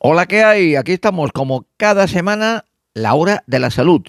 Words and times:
Hola, 0.00 0.26
¿qué 0.26 0.44
hay? 0.44 0.76
Aquí 0.76 0.92
estamos 0.92 1.32
como 1.32 1.66
cada 1.76 2.06
semana, 2.06 2.66
la 2.94 3.14
hora 3.14 3.42
de 3.48 3.58
la 3.58 3.72
salud. 3.72 4.02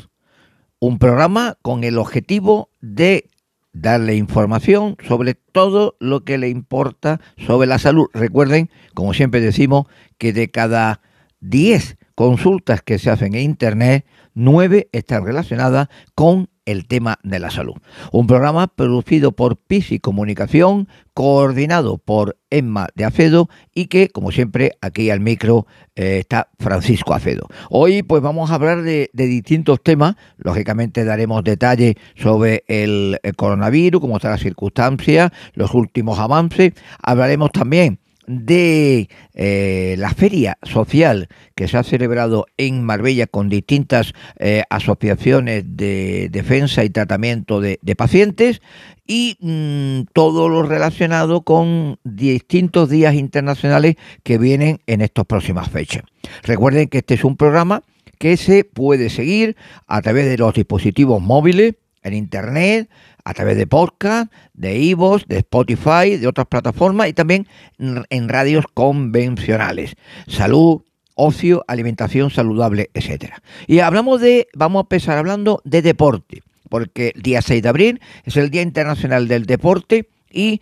Un 0.77 1.00
programa 1.00 1.58
con 1.63 1.83
el 1.83 1.97
objetivo 1.97 2.69
de 2.79 3.27
darle 3.74 4.15
información 4.15 4.97
sobre 5.08 5.33
todo 5.33 5.95
lo 5.99 6.24
que 6.24 6.38
le 6.38 6.49
importa 6.49 7.20
sobre 7.38 7.65
la 7.65 7.79
salud. 7.79 8.05
Recuerden, 8.13 8.70
como 8.93 9.15
siempre 9.15 9.41
decimos, 9.41 9.88
que 10.20 10.31
de 10.31 10.52
cada 10.52 11.02
10 11.39 11.97
consultas 12.13 12.83
que 12.83 12.99
se 12.99 13.09
hacen 13.09 13.33
en 13.33 13.41
Internet, 13.41 14.05
9 14.35 14.89
están 14.91 15.25
relacionadas 15.25 15.87
con 16.13 16.51
el 16.71 16.86
tema 16.88 17.20
de 17.23 17.39
la 17.39 17.49
salud. 17.49 17.75
Un 18.11 18.27
programa 18.27 18.67
producido 18.67 19.31
por 19.31 19.57
Pisi 19.57 19.99
Comunicación, 19.99 20.88
coordinado 21.13 21.97
por 21.97 22.38
Emma 22.51 22.88
de 22.95 23.05
Acedo 23.05 23.49
y 23.73 23.88
que, 23.88 24.09
como 24.09 24.31
siempre, 24.31 24.73
aquí 24.82 25.09
al 25.09 25.19
micro 25.19 25.65
eh, 25.95 26.19
está 26.19 26.50
Francisco 26.59 27.14
Acedo. 27.14 27.47
Hoy 27.69 28.04
pues 28.04 28.21
vamos 28.21 28.51
a 28.51 28.55
hablar 28.55 28.83
de, 28.83 29.09
distintos 29.14 29.82
temas, 29.82 30.15
lógicamente 30.37 31.04
daremos 31.04 31.43
detalles 31.43 31.95
sobre 32.16 32.64
el, 32.68 33.20
el 33.23 33.36
coronavirus, 33.36 34.02
cómo 34.02 34.17
está 34.17 34.30
la 34.30 34.38
circunstancia, 34.38 35.34
los 35.54 35.73
últimos 35.73 36.20
avances, 36.20 36.73
hablaremos 37.02 37.52
también 37.52 38.00
de 38.30 39.10
eh, 39.34 39.96
la 39.98 40.14
feria 40.14 40.60
social 40.62 41.30
que 41.56 41.68
se 41.68 41.78
ha 41.80 41.84
celebrado 41.84 42.46
en 42.58 42.84
Marbella 42.84 43.26
con 43.26 43.50
distintas 43.50 44.14
eh, 44.38 44.62
asociaciones 44.70 45.64
de 45.66 46.30
defensa 46.32 46.84
y 46.84 46.92
tratamiento 46.92 47.60
de, 47.60 47.80
pacientes 47.98 48.62
y 49.08 49.36
mm, 49.40 50.12
todo 50.14 50.48
lo 50.48 50.62
relacionado 50.62 51.42
con 51.42 51.98
distintos 52.04 52.92
días 52.92 53.16
internacionales 53.16 53.96
que 54.22 54.38
vienen 54.38 54.80
en 54.86 55.02
estas 55.02 55.26
próximas 55.26 55.68
fechas. 55.70 56.04
Recuerden 56.44 56.88
que 56.88 57.00
este 57.00 57.16
es 57.16 57.23
un 57.23 57.36
programa 57.36 57.81
que 58.20 58.38
se 58.38 58.64
puede 58.64 59.09
seguir 59.09 59.56
a 59.88 60.03
través 60.03 60.25
de 60.25 60.38
los 60.38 60.53
dispositivos 60.53 61.20
móviles, 61.20 61.73
en 62.03 62.14
Internet, 62.14 62.89
a 63.23 63.33
través 63.33 63.58
de 63.58 63.67
podcast, 63.67 64.31
de 64.53 64.80
Ivos, 64.80 65.25
de 65.28 65.38
Spotify, 65.38 66.17
de 66.17 66.28
otras 66.28 66.47
plataformas 66.47 67.09
y 67.09 67.14
también 67.14 67.47
en 67.78 68.30
radios 68.30 68.66
convencionales. 68.73 69.95
Salud, 70.28 70.81
ocio, 71.19 71.64
alimentación 71.67 72.30
saludable, 72.31 72.89
etcétera. 72.94 73.41
Y 73.67 73.80
hablamos 73.80 74.22
de, 74.22 74.47
vamos 74.56 74.80
a 74.80 74.86
empezar 74.86 75.17
hablando 75.17 75.61
de 75.66 75.81
deporte, 75.81 76.41
porque 76.69 77.11
el 77.16 77.22
día 77.22 77.41
6 77.41 77.61
de 77.61 77.69
abril 77.69 78.02
es 78.23 78.38
el 78.38 78.50
Día 78.50 78.61
Internacional 78.61 79.28
del 79.28 79.45
Deporte 79.45 80.09
y 80.31 80.61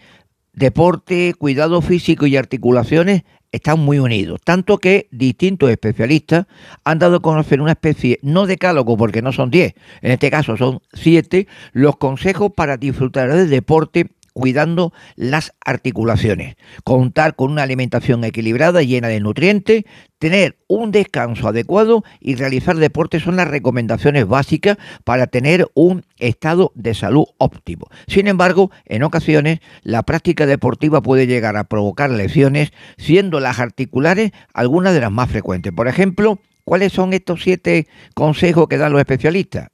deporte, 0.53 1.35
cuidado 1.37 1.81
físico 1.81 2.25
y 2.25 2.35
articulaciones 2.35 3.23
están 3.51 3.79
muy 3.79 3.99
unidos, 3.99 4.39
tanto 4.43 4.77
que 4.77 5.07
distintos 5.11 5.69
especialistas 5.69 6.47
han 6.83 6.99
dado 6.99 7.17
a 7.17 7.21
conocer 7.21 7.61
una 7.61 7.71
especie, 7.71 8.19
no 8.21 8.45
de 8.45 8.57
decálogo 8.57 8.97
porque 8.97 9.21
no 9.21 9.31
son 9.31 9.49
10, 9.51 9.73
en 10.01 10.11
este 10.11 10.29
caso 10.31 10.57
son 10.57 10.81
7, 10.93 11.47
los 11.73 11.97
consejos 11.97 12.51
para 12.55 12.77
disfrutar 12.77 13.31
del 13.33 13.49
deporte 13.49 14.16
cuidando 14.37 14.93
las 15.15 15.53
articulaciones, 15.65 16.57
contar 16.83 17.35
con 17.35 17.51
una 17.51 17.63
alimentación 17.63 18.23
equilibrada 18.23 18.83
llena 18.83 19.07
de 19.07 19.19
nutrientes, 19.19 19.85
tener 20.19 20.59
un 20.67 20.91
descanso 20.91 21.47
adecuado 21.47 22.03
y 22.19 22.35
realizar 22.35 22.75
deporte 22.75 23.19
son 23.19 23.35
las 23.35 23.47
recomendaciones 23.47 24.27
básicas 24.27 24.77
para 25.03 25.25
tener 25.25 25.67
un 25.73 26.05
estado 26.19 26.71
de 26.75 26.93
salud 26.93 27.25
óptimo. 27.39 27.87
Sin 28.07 28.27
embargo, 28.27 28.69
en 28.85 29.01
ocasiones 29.01 29.59
la 29.81 30.03
práctica 30.03 30.45
deportiva 30.45 31.01
puede 31.01 31.25
llegar 31.25 31.57
a 31.57 31.63
provocar 31.63 32.11
lesiones, 32.11 32.71
siendo 32.97 33.39
las 33.39 33.57
articulares 33.57 34.33
algunas 34.53 34.93
de 34.93 35.01
las 35.01 35.11
más 35.11 35.31
frecuentes. 35.31 35.73
Por 35.73 35.87
ejemplo, 35.87 36.39
¿cuáles 36.63 36.93
son 36.93 37.13
estos 37.13 37.41
siete 37.41 37.87
consejos 38.13 38.67
que 38.67 38.77
dan 38.77 38.91
los 38.91 39.01
especialistas? 39.01 39.69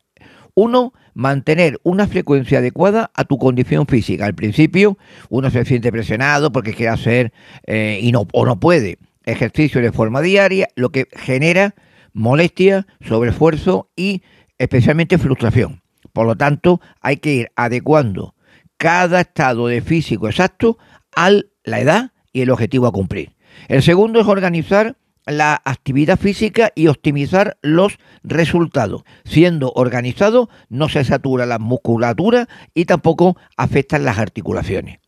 Uno, 0.56 0.94
mantener 1.14 1.80
una 1.84 2.08
frecuencia 2.08 2.60
adecuada 2.60 3.12
a 3.16 3.24
tu 3.24 3.38
condición 3.38 3.88
física. 3.88 4.26
Al 4.26 4.36
principio 4.36 4.98
uno 5.30 5.50
se 5.50 5.66
siente 5.66 5.92
presionado 5.92 6.52
porque 6.52 6.74
quiere 6.74 6.92
hacer 6.92 7.34
eh, 7.66 8.00
y 8.02 8.12
no, 8.12 8.28
o 8.34 8.46
no 8.46 8.60
puede 8.60 8.98
ejercicio 9.26 9.82
de 9.82 9.92
forma 9.92 10.22
diaria, 10.22 10.68
lo 10.76 10.92
que 10.92 11.08
genera 11.14 11.76
molestia, 12.14 12.86
sobreesfuerzo 13.02 13.90
y 13.96 14.22
especialmente 14.58 15.18
frustración. 15.18 15.82
Por 16.12 16.28
lo 16.28 16.36
tanto, 16.36 16.80
hay 17.02 17.18
que 17.18 17.34
ir 17.34 17.52
adecuando 17.56 18.36
cada 18.78 19.22
estado 19.22 19.68
de 19.68 19.82
físico 19.82 20.28
exacto 20.28 20.78
a 21.16 21.32
la 21.64 21.80
edad 21.80 22.12
y 22.32 22.42
el 22.42 22.50
objetivo 22.50 22.88
a 22.88 22.92
cumplir. 22.92 23.36
El 23.68 23.82
segundo 23.82 24.20
es 24.20 24.28
organizar 24.28 24.98
la 25.26 25.62
actividad 25.64 26.20
física 26.20 26.72
y 26.76 26.88
optimizar 26.88 27.58
los 27.62 27.98
resultados. 28.24 29.04
Siendo 29.26 29.72
organizado 29.76 30.50
no 30.70 30.90
se 30.90 31.04
satura 31.04 31.46
la 31.46 31.60
musculatura 31.60 32.48
y 32.74 32.86
tampoco 32.86 33.38
afectan 33.58 34.06
las 34.06 34.18
articulaciones. 34.18 35.00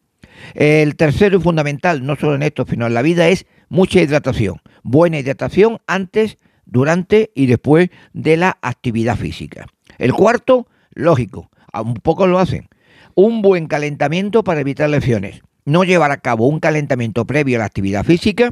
El 0.53 0.95
tercero 0.95 1.37
y 1.37 1.41
fundamental, 1.41 2.05
no 2.05 2.15
solo 2.15 2.35
en 2.35 2.43
esto, 2.43 2.65
sino 2.69 2.87
en 2.87 2.93
la 2.93 3.01
vida, 3.01 3.29
es 3.29 3.45
mucha 3.69 4.01
hidratación. 4.01 4.61
Buena 4.83 5.19
hidratación 5.19 5.79
antes, 5.87 6.37
durante 6.65 7.31
y 7.35 7.45
después 7.45 7.89
de 8.13 8.37
la 8.37 8.57
actividad 8.61 9.17
física. 9.17 9.67
El 9.97 10.13
cuarto, 10.13 10.67
lógico, 10.91 11.49
un 11.73 11.95
poco 11.95 12.27
lo 12.27 12.39
hacen. 12.39 12.67
Un 13.15 13.41
buen 13.41 13.67
calentamiento 13.67 14.43
para 14.43 14.59
evitar 14.59 14.89
lesiones. 14.89 15.41
No 15.63 15.83
llevar 15.83 16.11
a 16.11 16.17
cabo 16.17 16.47
un 16.47 16.59
calentamiento 16.59 17.25
previo 17.25 17.57
a 17.57 17.59
la 17.59 17.65
actividad 17.65 18.03
física 18.03 18.51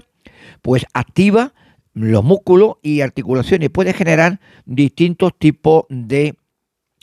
pues 0.61 0.85
activa 0.93 1.53
los 1.93 2.23
músculos 2.23 2.75
y 2.81 3.01
articulaciones, 3.01 3.69
puede 3.69 3.93
generar 3.93 4.39
distintos 4.65 5.33
tipos 5.37 5.85
de 5.89 6.35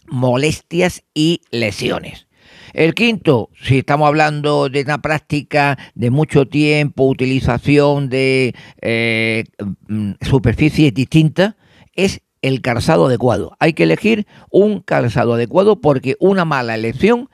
molestias 0.08 1.04
y 1.14 1.42
lesiones. 1.50 2.26
El 2.72 2.94
quinto, 2.94 3.50
si 3.60 3.78
estamos 3.78 4.08
hablando 4.08 4.68
de 4.68 4.82
una 4.82 5.00
práctica 5.00 5.78
de 5.94 6.10
mucho 6.10 6.46
tiempo, 6.46 7.04
utilización 7.04 8.08
de 8.08 8.54
eh, 8.80 9.44
mm, 9.88 10.12
superficies 10.20 10.92
distintas, 10.94 11.54
es 11.94 12.22
el 12.42 12.62
calzado 12.62 13.06
adecuado. 13.06 13.56
Hay 13.58 13.72
que 13.72 13.82
elegir 13.82 14.26
un 14.50 14.80
calzado 14.80 15.34
adecuado 15.34 15.80
porque 15.80 16.16
una 16.20 16.44
mala 16.44 16.74
elección 16.74 17.28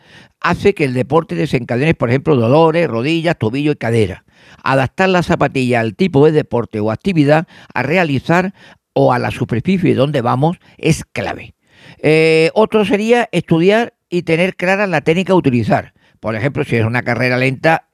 hace 0.51 0.75
que 0.75 0.85
el 0.85 0.95
deporte 0.95 1.35
desencadene, 1.35 1.95
por 1.95 2.09
ejemplo, 2.09 2.37
dolores, 2.37 2.89
rodillas, 2.89 3.37
tobillo 3.39 3.73
y 3.73 3.77
cadera. 3.77 4.25
Adaptar 4.63 5.09
la 5.09 5.23
zapatilla 5.23 5.81
al 5.81 5.95
tipo 5.95 6.25
de 6.25 6.33
deporte 6.33 6.81
o 6.81 6.91
actividad 6.91 7.47
a 7.75 7.83
realizar 7.83 8.55
o 8.93 9.13
a 9.13 9.19
la 9.19 9.31
superficie 9.31 9.95
donde 9.95 10.23
vamos 10.23 10.59
es 10.79 11.05
clave. 11.05 11.55
Eh, 12.03 12.51
otro 12.55 12.85
sería 12.85 13.29
estudiar 13.33 13.95
y 14.09 14.23
tener 14.23 14.57
clara 14.57 14.87
la 14.87 15.01
técnica 15.01 15.33
a 15.33 15.37
utilizar. 15.37 15.95
Por 16.21 16.35
ejemplo, 16.35 16.65
si 16.65 16.77
es 16.77 16.85
una 16.85 17.03
carrera 17.03 17.37
lenta, 17.37 17.89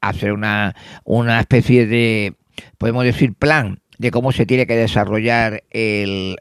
hacer 0.00 0.32
una, 0.32 0.74
una 1.04 1.40
especie 1.40 1.86
de, 1.86 2.34
podemos 2.78 3.04
decir, 3.04 3.34
plan 3.34 3.80
de 3.98 4.10
cómo 4.10 4.32
se 4.32 4.46
tiene 4.46 4.66
que 4.66 4.76
desarrollar 4.76 5.64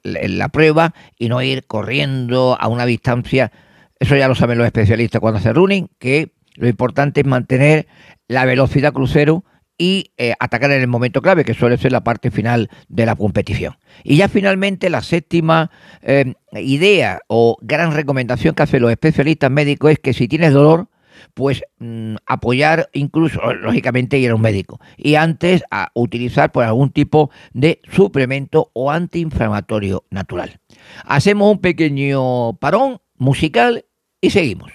la 0.03 0.49
prueba 0.49 0.93
y 1.17 1.29
no 1.29 1.41
ir 1.41 1.65
corriendo 1.65 2.57
a 2.59 2.67
una 2.67 2.85
distancia. 2.85 3.51
Eso 3.99 4.15
ya 4.15 4.27
lo 4.27 4.35
saben 4.35 4.57
los 4.57 4.67
especialistas 4.67 5.21
cuando 5.21 5.39
hacen 5.39 5.55
running, 5.55 5.89
que 5.99 6.33
lo 6.55 6.67
importante 6.67 7.21
es 7.21 7.27
mantener 7.27 7.87
la 8.27 8.45
velocidad 8.45 8.93
crucero 8.93 9.43
y 9.77 10.13
eh, 10.17 10.33
atacar 10.39 10.71
en 10.71 10.81
el 10.81 10.87
momento 10.87 11.21
clave, 11.21 11.43
que 11.43 11.53
suele 11.53 11.77
ser 11.77 11.91
la 11.91 12.03
parte 12.03 12.31
final 12.31 12.69
de 12.87 13.05
la 13.05 13.15
competición. 13.15 13.77
Y 14.03 14.17
ya 14.17 14.29
finalmente 14.29 14.89
la 14.89 15.01
séptima 15.01 15.69
eh, 16.01 16.33
idea 16.53 17.19
o 17.27 17.57
gran 17.61 17.93
recomendación 17.93 18.55
que 18.55 18.63
hacen 18.63 18.81
los 18.81 18.91
especialistas 18.91 19.51
médicos 19.51 19.91
es 19.91 19.99
que 19.99 20.13
si 20.13 20.27
tienes 20.27 20.53
dolor, 20.53 20.89
pues 21.33 21.63
mm, 21.79 22.15
apoyar 22.25 22.89
incluso, 22.93 23.41
lógicamente, 23.53 24.17
ir 24.17 24.31
a 24.31 24.35
un 24.35 24.41
médico. 24.41 24.79
Y 24.97 25.15
antes 25.15 25.63
a 25.71 25.91
utilizar 25.93 26.51
pues, 26.51 26.67
algún 26.67 26.91
tipo 26.91 27.29
de 27.53 27.81
suplemento 27.91 28.71
o 28.73 28.91
antiinflamatorio 28.91 30.05
natural. 30.09 30.59
Hacemos 31.05 31.51
un 31.51 31.59
pequeño 31.59 32.53
parón 32.57 32.99
musical 33.17 33.85
y 34.25 34.29
seguimos. 34.31 34.71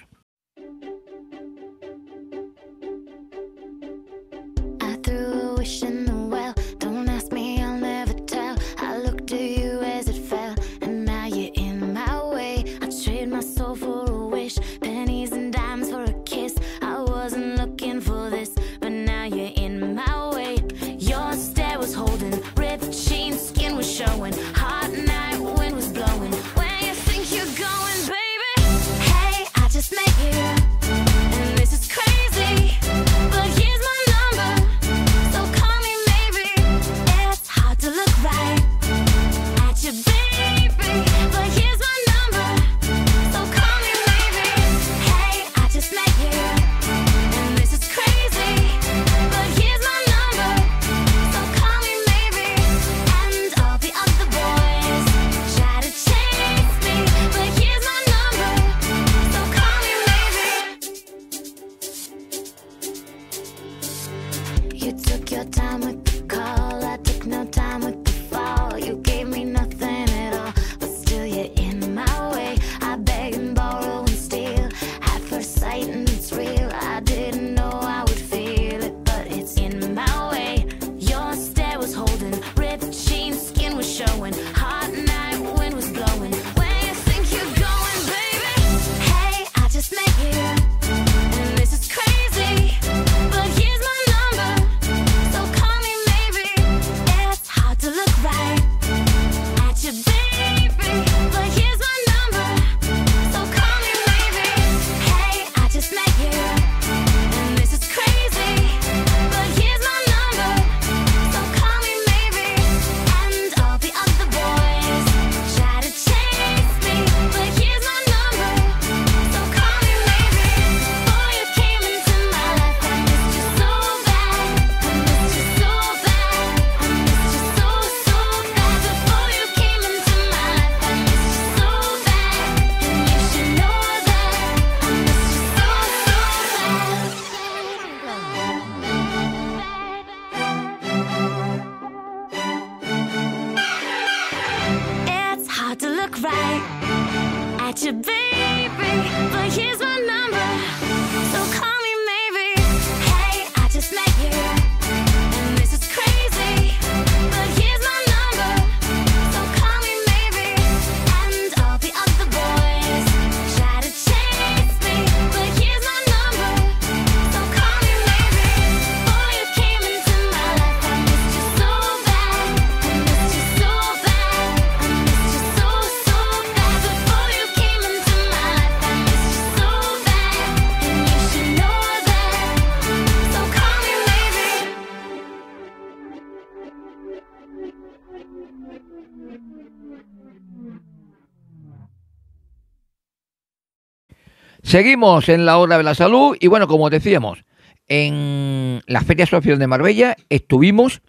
Seguimos 194.71 195.27
en 195.27 195.45
la 195.45 195.57
hora 195.57 195.77
de 195.77 195.83
la 195.83 195.95
salud 195.95 196.37
y 196.39 196.47
bueno, 196.47 196.65
como 196.65 196.89
decíamos, 196.89 197.43
en 197.89 198.81
la 198.87 199.01
Feria 199.01 199.25
Social 199.25 199.59
de 199.59 199.67
Marbella 199.67 200.15
estuvimos 200.29 201.01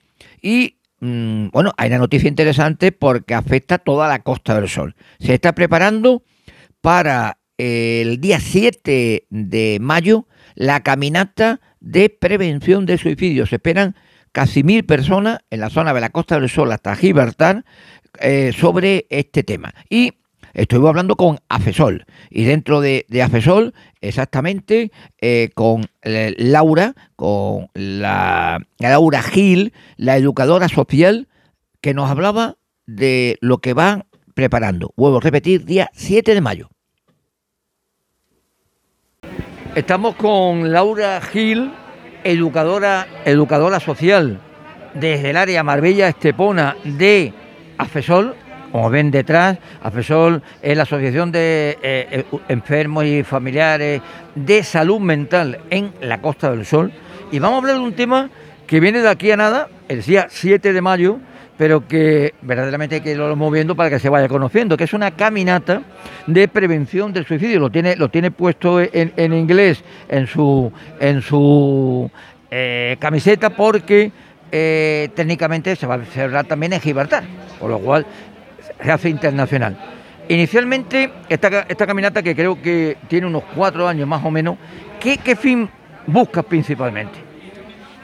y 0.43 0.79
mm, 0.99 1.51
bueno, 1.53 1.73
hay 1.77 1.87
una 1.91 1.99
noticia 1.99 2.29
interesante 2.29 2.91
porque 2.91 3.35
afecta 3.35 3.79
toda 3.79 4.09
la 4.09 4.25
Costa 4.25 4.57
del 4.59 4.69
Sol. 4.69 4.97
Se 5.21 5.35
está 5.35 5.55
preparando 5.55 6.25
para 6.81 7.39
el 7.57 8.21
día 8.21 8.41
7 8.41 9.29
de 9.31 9.79
mayo 9.81 10.27
la 10.57 10.83
caminata 10.83 11.61
de 11.79 12.11
prevención 12.11 12.85
de 12.85 12.99
suicidio. 12.99 13.47
Se 13.47 13.55
esperan 13.55 13.95
casi 14.33 14.65
mil 14.65 14.85
personas 14.85 15.39
en 15.51 15.61
la 15.61 15.71
zona 15.71 15.95
de 15.95 16.01
la 16.01 16.11
Costa 16.11 16.41
del 16.41 16.49
Sol 16.49 16.73
hasta 16.73 16.97
Gibraltar 16.97 17.65
eh, 18.19 18.53
sobre 18.59 19.07
este 19.09 19.45
tema. 19.45 19.73
Y 19.89 20.15
Estuvimos 20.55 20.91
hablando 20.91 21.17
con 21.17 21.39
Afesol 21.49 22.05
y 22.31 22.45
dentro 22.45 22.81
de, 22.81 23.07
Afesol, 23.23 23.75
exactamente, 24.01 24.93
eh, 25.21 25.51
con 25.55 25.87
eh, 26.03 26.35
Laura, 26.39 26.95
con 27.17 27.69
la, 27.75 28.61
Laura 28.79 29.23
Gil, 29.23 29.73
la 29.97 30.17
educadora 30.17 30.69
social, 30.69 31.29
que 31.81 31.95
nos 31.95 32.11
hablaba 32.11 32.57
de 32.87 33.39
lo 33.41 33.59
que 33.59 33.75
van 33.75 34.05
preparando. 34.35 34.93
Vuelvo 34.97 35.19
a 35.19 35.21
repetir, 35.21 35.65
día 35.65 35.91
7 35.95 36.35
de 36.35 36.41
mayo. 36.41 36.69
Estamos 39.75 40.17
con 40.17 40.71
Laura 40.71 41.21
Gil, 41.21 41.73
educadora, 42.25 43.07
educadora 43.25 43.81
social 43.81 44.41
desde 44.95 45.31
el 45.31 45.37
área 45.37 45.63
Marbella 45.63 46.09
Estepona 46.09 46.77
de 46.85 47.33
Afesol, 47.79 48.35
como 48.73 48.89
ven 48.89 49.11
detrás, 49.11 49.59
AFESOL 49.83 50.43
es 50.63 50.77
la 50.77 50.85
Asociación 50.85 51.31
de 51.31 51.79
eh, 51.83 52.09
eh, 52.11 52.25
Enfermos 52.49 53.05
y 53.05 53.23
Familiares 53.23 54.01
de 54.35 54.63
Salud 54.63 54.99
Mental 54.99 55.61
en 55.69 55.93
la 56.01 56.23
Costa 56.23 56.51
del 56.51 56.65
Sol. 56.65 56.91
Y 57.31 57.39
vamos 57.39 57.57
a 57.57 57.59
hablar 57.59 57.77
de 57.77 57.83
un 57.83 57.93
tema 57.93 58.31
que 58.67 58.81
viene 58.81 59.03
de 59.03 59.11
aquí 59.11 59.31
a 59.31 59.37
nada, 59.37 59.69
el 59.89 60.03
día 60.03 60.27
7 60.31 60.73
de 60.73 60.81
mayo, 60.81 61.19
pero 61.59 61.87
que 61.87 62.33
verdaderamente 62.41 63.03
que 63.03 63.13
irlo 63.13 63.37
moviendo 63.37 63.77
para 63.77 63.91
que 63.91 63.99
se 63.99 64.09
vaya 64.09 64.27
conociendo, 64.27 64.79
que 64.79 64.85
es 64.85 64.95
una 64.95 65.11
caminata 65.11 65.83
de 66.27 66.49
prevención 66.49 67.13
del 67.13 67.27
suicidio. 67.27 67.61
Lo 67.61 67.71
tiene, 67.71 67.95
lo 67.97 68.09
tiene 68.09 68.31
puesto 68.31 68.81
en, 68.81 69.33
inglés 69.35 69.85
en 70.09 70.27
su, 70.27 70.73
en 70.99 71.21
su 71.21 72.11
eh, 72.51 72.97
camiseta 72.99 73.51
porque 73.51 74.11
técnicamente 74.51 75.77
se 75.77 75.87
va 75.87 75.95
a 75.95 76.05
cerrar 76.05 76.45
también 76.45 76.75
en 76.75 76.81
Gibraltar, 76.81 77.25
por 77.59 77.71
lo 77.71 77.79
cual 77.79 78.05
hace 78.91 79.09
internacional. 79.09 79.77
Inicialmente, 80.29 81.11
esta, 81.29 81.67
esta 81.69 81.87
caminata 81.87 82.23
que 82.23 82.35
creo 82.35 82.61
que 82.61 82.97
tiene 83.09 83.27
unos 83.27 83.43
cuatro 83.55 83.87
años 83.89 84.07
más 84.09 84.25
o 84.25 84.31
menos, 84.31 84.57
¿qué, 85.01 85.37
fin 85.37 85.69
buscas 86.07 86.45
principalmente? 86.45 87.19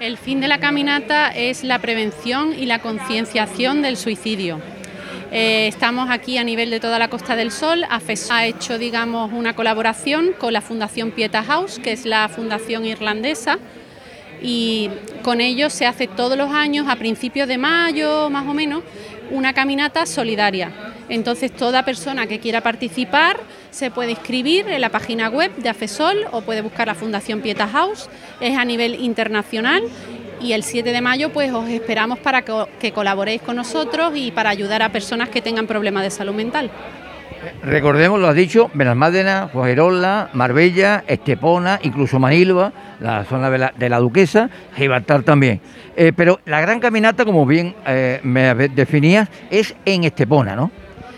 El 0.01 0.17
fin 0.17 0.41
de 0.41 0.49
la 0.49 0.59
caminata 0.59 1.31
es 1.31 1.65
la 1.65 1.79
prevención 1.79 2.53
y 2.53 2.67
la 2.67 2.81
concienciación 2.81 3.83
del 3.83 3.97
suicidio. 3.97 4.61
Eh, 5.31 5.69
estamos 5.69 6.11
aquí 6.11 6.39
a 6.39 6.45
nivel 6.45 6.71
de 6.71 6.81
toda 6.81 6.99
la 6.99 7.09
Costa 7.09 7.37
del 7.37 7.51
Sol. 7.51 7.85
AFES 7.89 8.31
ha 8.31 8.47
hecho, 8.47 8.79
digamos, 8.79 9.33
una 9.33 9.55
colaboración 9.55 10.33
con 10.39 10.53
la 10.53 10.61
Fundación 10.61 11.11
Pieta 11.11 11.43
House, 11.43 11.79
que 11.79 11.93
es 11.93 12.05
la 12.07 12.29
fundación 12.29 12.85
irlandesa, 12.85 13.59
y 14.41 14.91
con 15.23 15.41
ellos 15.41 15.73
se 15.73 15.87
hace 15.87 16.07
todos 16.07 16.39
los 16.39 16.51
años, 16.51 16.87
a 16.89 16.97
principios 16.97 17.49
de 17.49 17.59
mayo 17.59 18.31
más 18.31 18.47
o 18.47 18.55
menos, 18.55 18.83
una 19.31 19.53
caminata 19.53 20.07
solidaria. 20.07 20.73
Entonces 21.09 21.53
toda 21.53 21.85
persona 21.85 22.27
que 22.27 22.39
quiera 22.39 22.61
participar 22.61 23.41
se 23.71 23.91
puede 23.91 24.11
inscribir 24.11 24.69
en 24.69 24.81
la 24.81 24.91
página 24.91 25.29
web 25.29 25.55
de 25.57 25.69
AFESOL 25.69 26.27
o 26.33 26.43
puede 26.43 26.61
buscar 26.61 26.87
la 26.87 26.95
Fundación 26.95 27.41
Pieta 27.41 27.67
House, 27.69 28.09
es 28.41 28.57
a 28.57 28.65
nivel 28.65 28.95
internacional 28.97 29.83
y 30.41 30.53
el 30.53 30.63
7 30.63 30.93
de 30.93 31.01
mayo 31.01 31.33
pues 31.33 31.53
os 31.53 31.69
esperamos 31.69 32.19
para 32.19 32.43
que, 32.43 32.93
colaboréis 32.93 33.43
con 33.43 33.57
nosotros 33.57 34.13
y 34.17 34.31
para 34.31 34.51
ayudar 34.51 34.83
a 34.83 34.93
personas 34.93 35.29
que 35.29 35.43
tengan 35.43 35.67
problemas 35.67 36.03
de 36.03 36.11
salud 36.11 36.35
mental. 36.35 36.71
Recordemos, 37.63 38.21
lo 38.21 38.29
has 38.29 38.35
dicho, 38.35 38.71
Benalmádena, 38.75 39.49
Fuerola, 39.49 40.31
Marbella, 40.33 41.05
Estepona, 41.07 41.79
incluso 41.83 42.19
Manilva, 42.19 42.73
la 43.01 43.25
zona 43.25 43.51
de 43.51 43.89
la, 43.89 43.99
Duquesa, 43.99 44.51
Gibraltar 44.77 45.23
también. 45.23 45.61
Eh, 45.97 46.13
pero 46.15 46.41
la 46.45 46.61
gran 46.61 46.81
caminata, 46.81 47.25
como 47.25 47.47
bien 47.47 47.75
eh, 47.87 48.21
me 48.23 48.55
definías, 48.55 49.29
es 49.51 49.75
en 49.85 50.05
Estepona, 50.05 50.57
¿no? 50.57 50.71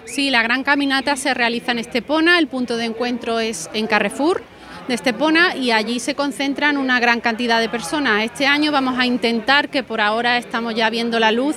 Sí, 0.05 0.31
la 0.31 0.43
gran 0.43 0.65
caminata 0.65 1.17
se 1.17 1.35
realiza 1.35 1.73
en 1.73 1.79
Estepona, 1.79 2.39
el 2.39 2.49
punto 2.49 2.77
de 2.77 2.87
encuentro 2.87 3.39
es 3.39 3.71
en 3.75 3.87
Carrefour 3.87 4.43
de 4.89 4.95
Estepona 4.95 5.55
y 5.55 5.71
allí 5.71 6.00
se 6.00 6.17
concentran 6.17 6.77
una 6.77 6.99
gran 6.99 7.21
cantidad 7.21 7.61
de 7.61 7.69
personas. 7.69 8.25
Este 8.25 8.47
año 8.47 8.73
vamos 8.73 8.99
a 8.99 9.07
intentar, 9.07 9.69
que 9.69 9.85
por 9.85 10.00
ahora 10.00 10.37
estamos 10.37 10.75
ya 10.75 10.91
viendo 10.91 11.21
la 11.21 11.31
luz, 11.31 11.55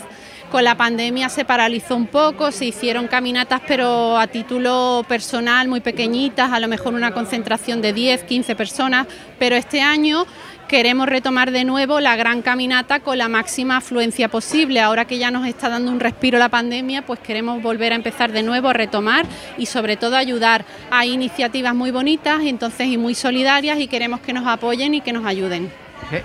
con 0.54 0.64
la 0.64 0.78
pandemia 0.78 1.30
se 1.30 1.46
paralizó 1.46 1.96
un 1.96 2.06
poco, 2.06 2.52
se 2.52 2.66
hicieron 2.66 3.08
caminatas, 3.08 3.60
pero 3.68 4.20
a 4.20 4.28
título 4.28 5.04
personal, 5.08 5.68
muy 5.68 5.82
pequeñitas, 5.82 6.54
a 6.54 6.60
lo 6.60 6.68
mejor 6.68 6.94
una 6.94 7.10
concentración 7.10 7.82
de 7.82 7.92
10, 7.92 8.22
15 8.26 8.56
personas, 8.56 9.08
pero 9.40 9.56
este 9.56 9.82
año 9.82 10.28
queremos 10.68 11.10
retomar 11.10 11.50
de 11.50 11.66
nuevo 11.66 12.00
la 12.00 12.16
gran 12.16 12.44
caminata 12.44 13.00
con 13.00 13.18
la 13.18 13.30
máxima 13.30 13.78
afluencia 13.78 14.30
posible. 14.30 14.80
Ahora 14.80 15.06
que 15.06 15.18
ya 15.18 15.32
nos 15.32 15.48
está 15.48 15.70
dando 15.70 15.90
un 15.90 16.00
respiro 16.00 16.38
la 16.38 16.50
pandemia, 16.50 17.02
pues 17.02 17.20
queremos 17.20 17.60
volver 17.64 17.92
a 17.92 17.96
empezar 17.96 18.32
de 18.32 18.44
nuevo, 18.44 18.70
a 18.70 18.74
retomar 18.74 19.26
y 19.58 19.66
sobre 19.66 19.98
todo 19.98 20.18
ayudar. 20.18 20.66
Hay 20.92 21.14
iniciativas 21.14 21.74
muy 21.74 21.90
bonitas 21.90 22.42
entonces 22.44 22.90
y 22.90 23.00
muy 23.00 23.16
solidarias 23.16 23.80
y 23.80 23.88
queremos 23.88 24.20
que 24.20 24.34
nos 24.34 24.46
apoyen 24.46 24.94
y 24.94 25.02
que 25.02 25.14
nos 25.14 25.26
ayuden. 25.26 25.72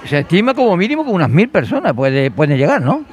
Se, 0.05 0.19
estima 0.19 0.53
como 0.53 0.77
mínimo 0.77 1.03
que 1.03 1.13
unas 1.13 1.31
mil 1.31 1.49
personas 1.49 1.95
puede, 1.95 2.31
pueden 2.31 2.59
llegar, 2.59 2.83
¿no? 2.83 3.07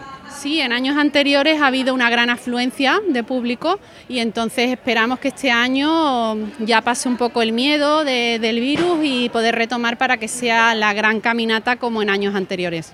Sí, 0.45 0.61
en 0.61 0.73
años 0.73 0.95
anteriores 0.95 1.59
ha 1.59 1.65
habido 1.65 1.91
una 1.95 2.07
gran 2.11 2.29
afluencia 2.29 3.01
de 3.09 3.23
público 3.23 3.79
y 4.07 4.19
entonces 4.19 4.69
esperamos 4.69 5.17
que 5.17 5.29
este 5.29 5.49
año 5.49 6.35
ya 6.59 6.81
pase 6.81 7.09
un 7.09 7.17
poco 7.17 7.41
el 7.41 7.51
miedo 7.51 8.03
del 8.03 8.59
virus 8.59 8.99
y 9.01 9.29
poder 9.29 9.55
retomar 9.55 9.97
para 9.97 10.17
que 10.17 10.27
sea 10.27 10.75
la 10.75 10.93
gran 10.93 11.19
caminata 11.19 11.77
como 11.77 12.03
en 12.03 12.11
años 12.11 12.35
anteriores. 12.35 12.93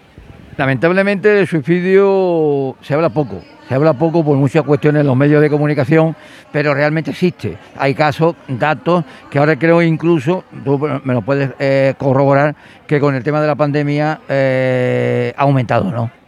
Lamentablemente 0.56 1.28
del 1.28 1.46
suicidio 1.46 2.78
se 2.80 2.94
habla 2.94 3.10
poco, 3.10 3.42
se 3.68 3.76
habla 3.76 3.92
poco 3.96 4.24
por 4.24 4.38
muchas 4.38 4.64
cuestiones 4.64 5.02
en 5.02 5.08
los 5.08 5.18
medios 5.18 5.42
de 5.42 5.50
comunicación, 5.50 6.16
pero 6.54 6.74
realmente 6.74 7.12
existe. 7.12 7.58
Hay 7.78 7.94
casos, 7.94 8.34
datos, 8.48 9.04
que 9.30 9.40
ahora 9.40 9.60
creo 9.60 9.82
incluso, 9.82 10.46
tú 10.64 10.80
me 11.04 11.14
lo 11.14 11.22
puedes 11.22 11.50
eh, 11.60 11.96
corroborar, 11.98 12.56
que 12.88 13.02
con 13.02 13.14
el 13.14 13.24
tema 13.24 13.42
de 13.42 13.48
la 13.48 13.56
pandemia 13.56 14.22
eh, 14.30 15.34
ha 15.36 15.42
aumentado, 15.42 15.92
¿no? 15.92 16.21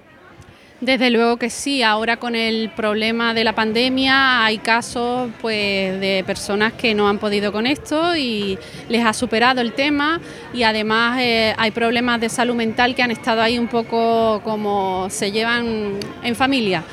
Desde 0.84 1.10
luego 1.12 1.38
que 1.38 1.50
sí, 1.50 1.82
ahora 1.82 2.18
con 2.18 2.36
el 2.36 2.70
problema 2.70 3.34
de 3.34 3.46
la 3.46 3.56
pandemia 3.56 4.44
hay 4.44 4.58
casos 4.58 5.32
pues 5.40 5.98
de 6.02 6.26
personas 6.28 6.74
que 6.74 6.94
no 6.94 7.08
han 7.08 7.20
podido 7.20 7.54
con 7.54 7.66
esto 7.66 8.18
y 8.18 8.60
les 8.90 9.06
ha 9.06 9.14
superado 9.14 9.62
el 9.62 9.72
tema 9.72 10.20
y 10.54 10.64
además 10.64 11.22
eh, 11.22 11.56
hay 11.58 11.72
problemas 11.72 12.20
de 12.20 12.28
salud 12.28 12.56
mental 12.56 12.96
que 12.96 13.02
han 13.02 13.12
estado 13.12 13.42
ahí 13.42 13.58
un 13.58 13.70
poco 13.70 14.42
como 14.44 15.08
se 15.10 15.32
llevan 15.32 16.00
en 16.22 16.36
familia. 16.36 16.84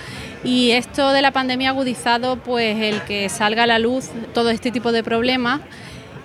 Y 0.44 0.70
esto 0.70 1.10
de 1.10 1.20
la 1.20 1.32
pandemia 1.32 1.70
ha 1.70 1.72
agudizado 1.72 2.36
pues 2.36 2.80
el 2.80 3.02
que 3.02 3.28
salga 3.28 3.64
a 3.64 3.66
la 3.66 3.80
luz 3.80 4.10
todo 4.32 4.50
este 4.50 4.70
tipo 4.70 4.92
de 4.92 5.02
problemas 5.02 5.62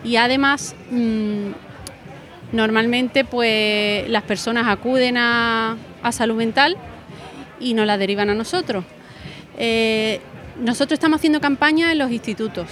y 0.04 0.18
además 0.18 0.76
mm, 0.92 1.48
normalmente 2.52 3.26
pues 3.26 4.08
las 4.08 4.22
personas 4.22 4.68
acuden 4.68 5.18
a, 5.18 5.78
a 6.04 6.12
salud 6.12 6.36
mental 6.36 6.78
y 7.60 7.74
nos 7.74 7.86
la 7.86 7.98
derivan 7.98 8.30
a 8.30 8.36
nosotros. 8.36 8.84
Eh, 9.58 10.20
nosotros 10.60 10.98
estamos 10.98 11.18
haciendo 11.18 11.42
campaña 11.42 11.92
en 11.92 11.98
los 11.98 12.12
institutos 12.12 12.68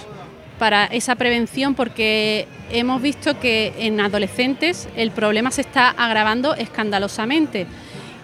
para 0.60 0.86
esa 0.86 1.16
prevención 1.16 1.76
porque 1.76 2.48
hemos 2.72 3.02
visto 3.02 3.40
que 3.40 3.74
en 3.80 4.00
adolescentes 4.00 4.88
el 4.96 5.12
problema 5.12 5.52
se 5.52 5.62
está 5.62 5.90
agravando 5.90 6.56
escandalosamente 6.56 7.68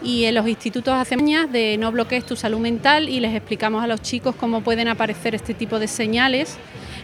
y 0.01 0.25
en 0.25 0.35
los 0.35 0.47
institutos 0.47 0.93
hacemos 0.93 1.51
de 1.51 1.77
no 1.77 1.91
bloquees 1.91 2.25
tu 2.25 2.35
salud 2.35 2.59
mental 2.59 3.09
y 3.09 3.19
les 3.19 3.35
explicamos 3.35 3.83
a 3.83 3.87
los 3.87 4.01
chicos 4.01 4.35
cómo 4.35 4.61
pueden 4.61 4.87
aparecer 4.87 5.35
este 5.35 5.53
tipo 5.53 5.79
de 5.79 5.87
señales 5.87 6.57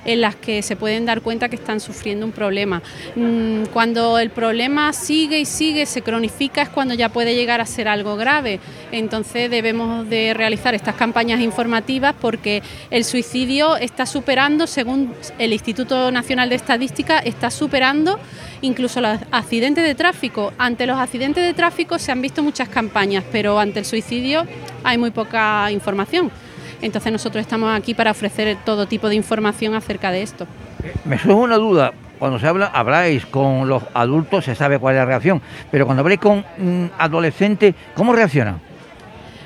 en 0.06 0.22
las 0.22 0.36
que 0.36 0.62
se 0.62 0.76
pueden 0.76 1.06
dar 1.06 1.22
cuenta 1.22 1.50
que 1.50 1.56
están 1.56 1.80
sufriendo 1.80 2.26
un 2.26 2.32
problema. 2.32 2.82
Mm, 3.16 3.66
cuando 3.74 4.20
el 4.20 4.30
problema 4.30 4.94
sigue 4.94 5.40
y 5.40 5.46
sigue, 5.46 5.86
se 5.86 6.02
cronifica, 6.02 6.62
es 6.62 6.70
cuando 6.70 6.94
ya 6.94 7.10
puede 7.10 7.36
llegar 7.36 7.62
a 7.62 7.66
ser 7.66 7.88
algo 7.88 8.16
grave. 8.16 8.60
Entonces 8.92 9.50
debemos 9.50 10.10
de 10.10 10.34
realizar 10.34 10.76
estas 10.76 10.96
campañas 10.96 11.42
informativas 11.42 12.16
porque 12.20 12.62
el 12.92 13.04
suicidio 13.04 13.78
está 13.78 14.06
superando, 14.06 14.68
según 14.68 15.14
el 15.40 15.54
Instituto 15.54 16.12
Nacional 16.12 16.50
de 16.50 16.56
Estadística, 16.56 17.20
está 17.20 17.50
superando 17.50 18.20
incluso 18.62 19.02
los 19.02 19.20
accidentes 19.32 19.84
de 19.84 19.96
tráfico. 19.96 20.54
Ante 20.58 20.86
los 20.86 20.98
accidentes 20.98 21.44
de 21.44 21.54
tráfico 21.54 22.00
se 22.00 22.12
han 22.12 22.22
visto 22.22 22.44
muchas 22.44 22.70
campañas, 22.70 23.24
pero 23.32 23.60
ante 23.60 23.80
el 23.80 23.86
suicidio 23.86 24.46
hay 24.84 24.98
muy 24.98 25.12
poca 25.12 25.72
información. 25.72 26.32
Entonces 26.82 27.12
nosotros 27.12 27.42
estamos 27.42 27.76
aquí 27.76 27.94
para 27.94 28.12
ofrecer 28.12 28.58
todo 28.66 28.88
tipo 28.88 29.10
de 29.10 29.16
información 29.16 29.76
acerca 29.76 30.12
de 30.12 30.22
esto. 30.22 30.48
Me 31.06 31.18
surge 31.18 31.34
una 31.34 31.58
duda. 31.58 31.94
Cuando 32.20 32.40
se 32.40 32.48
habla, 32.48 32.68
habláis 32.68 33.26
con 33.26 33.68
los 33.68 33.84
adultos, 33.94 34.46
se 34.46 34.56
sabe 34.56 34.80
cuál 34.80 34.96
es 34.96 35.00
la 35.00 35.06
reacción, 35.06 35.42
pero 35.70 35.86
cuando 35.86 36.02
habláis 36.02 36.22
con 36.22 36.46
mm, 36.58 36.86
adolescentes, 36.98 37.76
¿cómo 37.94 38.14
reaccionan? 38.14 38.62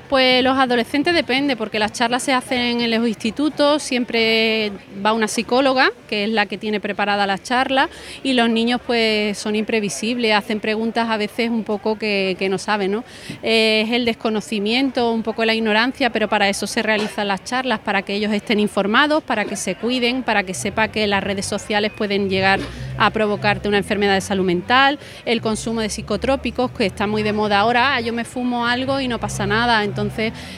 Pues 0.10 0.44
los 0.44 0.58
adolescentes 0.58 1.14
depende, 1.14 1.56
porque 1.56 1.78
las 1.78 1.92
charlas 1.92 2.24
se 2.24 2.34
hacen 2.34 2.82
en 2.82 2.90
los 2.90 3.08
institutos, 3.08 3.84
siempre 3.84 4.72
va 5.06 5.14
una 5.14 5.28
psicóloga, 5.28 5.92
que 6.08 6.24
es 6.24 6.32
la 6.32 6.48
que 6.48 6.58
tiene 6.58 6.80
preparada 6.80 7.28
las 7.28 7.44
charlas, 7.44 7.90
y 8.24 8.34
los 8.34 8.50
niños 8.50 8.82
pues 8.88 9.38
son 9.38 9.56
imprevisibles, 9.56 10.34
hacen 10.34 10.62
preguntas 10.62 11.10
a 11.10 11.18
veces 11.18 11.52
un 11.52 11.64
poco 11.64 12.00
que, 12.00 12.48
no 12.50 12.58
saben, 12.58 12.92
¿no? 12.92 13.04
es 13.44 13.92
el 13.92 14.06
desconocimiento, 14.06 15.12
un 15.12 15.22
poco 15.22 15.46
la 15.46 15.54
ignorancia, 15.54 16.10
pero 16.10 16.28
para 16.28 16.50
eso 16.50 16.66
se 16.66 16.82
realizan 16.82 17.28
las 17.28 17.44
charlas, 17.44 17.78
para 17.78 18.02
que 18.02 18.16
ellos 18.16 18.34
estén 18.34 18.60
informados, 18.60 19.24
para 19.24 19.46
que 19.46 19.56
se 19.56 19.76
cuiden, 19.76 20.24
para 20.24 20.42
que 20.42 20.56
sepa 20.56 20.88
que 20.88 21.06
las 21.06 21.24
redes 21.24 21.46
sociales 21.46 21.92
pueden 21.96 22.32
llegar 22.32 22.60
a 22.98 23.12
provocarte 23.12 23.68
una 23.68 23.78
enfermedad 23.78 24.16
de 24.16 24.22
salud 24.22 24.44
mental, 24.44 24.98
el 25.26 25.40
consumo 25.40 25.82
de 25.82 25.90
psicotrópicos, 25.90 26.72
que 26.72 26.88
está 26.88 27.06
muy 27.06 27.22
de 27.22 27.32
moda 27.32 27.60
ahora, 27.60 27.96
ah, 27.96 28.02
yo 28.02 28.12
me 28.12 28.26
fumo 28.26 28.66
algo 28.66 29.00
y 29.00 29.08
no 29.08 29.20
pasa 29.20 29.46
nada, 29.46 29.84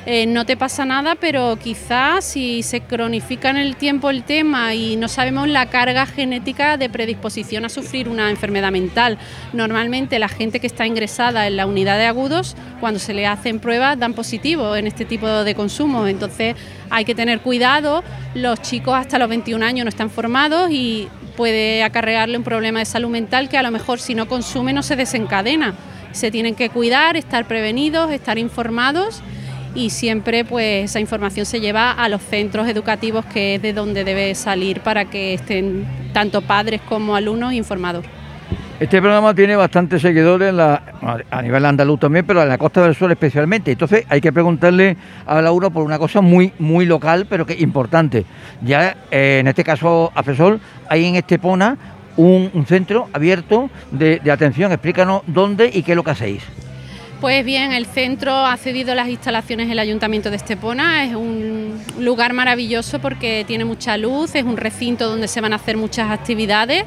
eh, 0.05 0.25
no 0.27 0.45
te 0.45 0.57
pasa 0.57 0.85
nada, 0.85 1.15
pero 1.15 1.57
quizás 1.61 2.25
si 2.25 2.63
se 2.63 2.81
cronifica 2.81 3.49
en 3.49 3.57
el 3.57 3.75
tiempo 3.75 4.09
el 4.09 4.23
tema 4.23 4.73
y 4.75 4.95
no 4.95 5.07
sabemos 5.07 5.47
la 5.47 5.67
carga 5.67 6.05
genética 6.05 6.77
de 6.77 6.89
predisposición 6.89 7.65
a 7.65 7.69
sufrir 7.69 8.07
una 8.07 8.29
enfermedad 8.29 8.71
mental. 8.71 9.17
Normalmente 9.53 10.19
la 10.19 10.29
gente 10.29 10.59
que 10.59 10.67
está 10.67 10.85
ingresada 10.85 11.47
en 11.47 11.57
la 11.57 11.65
unidad 11.65 11.97
de 11.97 12.05
agudos, 12.05 12.55
cuando 12.79 12.99
se 12.99 13.13
le 13.13 13.25
hacen 13.25 13.59
pruebas, 13.59 13.97
dan 13.97 14.13
positivo 14.13 14.75
en 14.75 14.87
este 14.87 15.05
tipo 15.05 15.27
de 15.27 15.55
consumo. 15.55 16.07
Entonces 16.07 16.55
hay 16.89 17.05
que 17.05 17.15
tener 17.15 17.41
cuidado, 17.41 18.03
los 18.35 18.61
chicos 18.61 18.95
hasta 18.95 19.17
los 19.17 19.29
21 19.29 19.65
años 19.65 19.85
no 19.85 19.89
están 19.89 20.09
formados 20.09 20.69
y 20.71 21.07
puede 21.35 21.83
acarrearle 21.83 22.37
un 22.37 22.43
problema 22.43 22.79
de 22.79 22.85
salud 22.85 23.09
mental 23.09 23.49
que 23.49 23.57
a 23.57 23.63
lo 23.63 23.71
mejor 23.71 23.99
si 23.99 24.13
no 24.15 24.27
consume 24.27 24.73
no 24.73 24.83
se 24.83 24.95
desencadena 24.95 25.73
se 26.11 26.31
tienen 26.31 26.55
que 26.55 26.69
cuidar, 26.69 27.17
estar 27.17 27.45
prevenidos, 27.45 28.11
estar 28.11 28.37
informados 28.37 29.21
y 29.73 29.89
siempre 29.89 30.43
pues 30.43 30.85
esa 30.85 30.99
información 30.99 31.45
se 31.45 31.59
lleva 31.59 31.91
a 31.91 32.09
los 32.09 32.21
centros 32.21 32.67
educativos 32.67 33.25
que 33.25 33.55
es 33.55 33.61
de 33.61 33.73
donde 33.73 34.03
debe 34.03 34.35
salir 34.35 34.81
para 34.81 35.05
que 35.05 35.33
estén 35.33 35.85
tanto 36.13 36.41
padres 36.41 36.81
como 36.87 37.15
alumnos 37.15 37.53
informados. 37.53 38.05
Este 38.81 38.99
programa 38.99 39.35
tiene 39.35 39.55
bastantes 39.55 40.01
seguidores 40.01 40.55
a 40.57 41.41
nivel 41.43 41.65
andaluz 41.65 41.99
también, 41.99 42.25
pero 42.25 42.41
en 42.41 42.49
la 42.49 42.57
Costa 42.57 42.81
del 42.81 42.95
Sol 42.95 43.11
especialmente. 43.11 43.71
Entonces 43.71 44.05
hay 44.09 44.19
que 44.21 44.33
preguntarle 44.33 44.97
a 45.27 45.39
Laura 45.39 45.69
por 45.69 45.83
una 45.83 45.99
cosa 45.99 46.19
muy 46.19 46.51
muy 46.57 46.87
local, 46.87 47.27
pero 47.29 47.45
que 47.45 47.53
importante. 47.53 48.25
Ya 48.63 48.97
eh, 49.11 49.37
en 49.39 49.47
este 49.47 49.63
caso, 49.63 50.11
Afesol, 50.15 50.59
hay 50.89 51.05
en 51.05 51.15
Estepona 51.15 51.77
un, 52.17 52.65
centro 52.67 53.09
abierto 53.13 53.69
de, 53.91 54.19
de 54.19 54.31
atención. 54.31 54.71
Explícanos 54.71 55.23
dónde 55.27 55.69
y 55.73 55.83
qué 55.83 55.91
es 55.93 55.95
lo 55.95 56.03
que 56.03 56.11
hacéis. 56.11 56.43
Pues 57.21 57.45
bien, 57.45 57.71
el 57.71 57.85
centro 57.85 58.33
ha 58.33 58.57
cedido 58.57 58.95
las 58.95 59.07
instalaciones 59.07 59.69
del 59.69 59.77
Ayuntamiento 59.77 60.31
de 60.31 60.37
Estepona. 60.37 61.05
Es 61.05 61.13
un 61.13 61.79
lugar 61.99 62.33
maravilloso 62.33 62.97
porque 62.97 63.45
tiene 63.47 63.63
mucha 63.63 63.95
luz, 63.95 64.33
es 64.33 64.43
un 64.43 64.57
recinto 64.57 65.07
donde 65.07 65.27
se 65.27 65.39
van 65.39 65.53
a 65.53 65.57
hacer 65.57 65.77
muchas 65.77 66.09
actividades. 66.09 66.83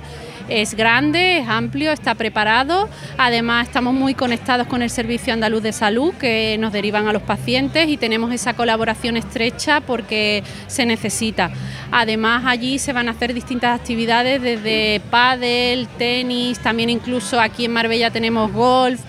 Es 0.49 0.75
grande, 0.75 1.39
es 1.39 1.49
amplio, 1.49 1.91
está 1.91 2.15
preparado. 2.15 2.91
Además, 3.17 3.67
estamos 3.67 3.95
muy 3.95 4.15
conectados 4.15 4.67
con 4.67 4.83
el 4.83 4.91
Servicio 4.91 5.33
Andaluz 5.33 5.63
de 5.63 5.73
Salud 5.73 6.13
que 6.15 6.57
nos 6.61 6.71
derivan 6.71 7.09
a 7.09 7.15
los 7.15 7.23
pacientes 7.23 7.89
y 7.89 7.97
tenemos 7.97 8.31
esa 8.31 8.53
colaboración 8.53 9.17
estrecha 9.17 9.81
porque 9.81 10.43
se 10.67 10.85
necesita. 10.85 11.51
Además, 11.91 12.45
allí 12.47 12.79
se 12.79 12.93
van 12.93 13.09
a 13.09 13.13
hacer 13.13 13.33
distintas 13.33 13.81
actividades 13.81 14.43
desde 14.43 15.01
pádel, 15.11 15.89
tenis, 15.97 16.59
también 16.59 16.91
incluso 16.91 17.41
aquí 17.41 17.65
en 17.65 17.73
Marbella 17.73 18.11
tenemos 18.11 18.53
golf 18.53 19.01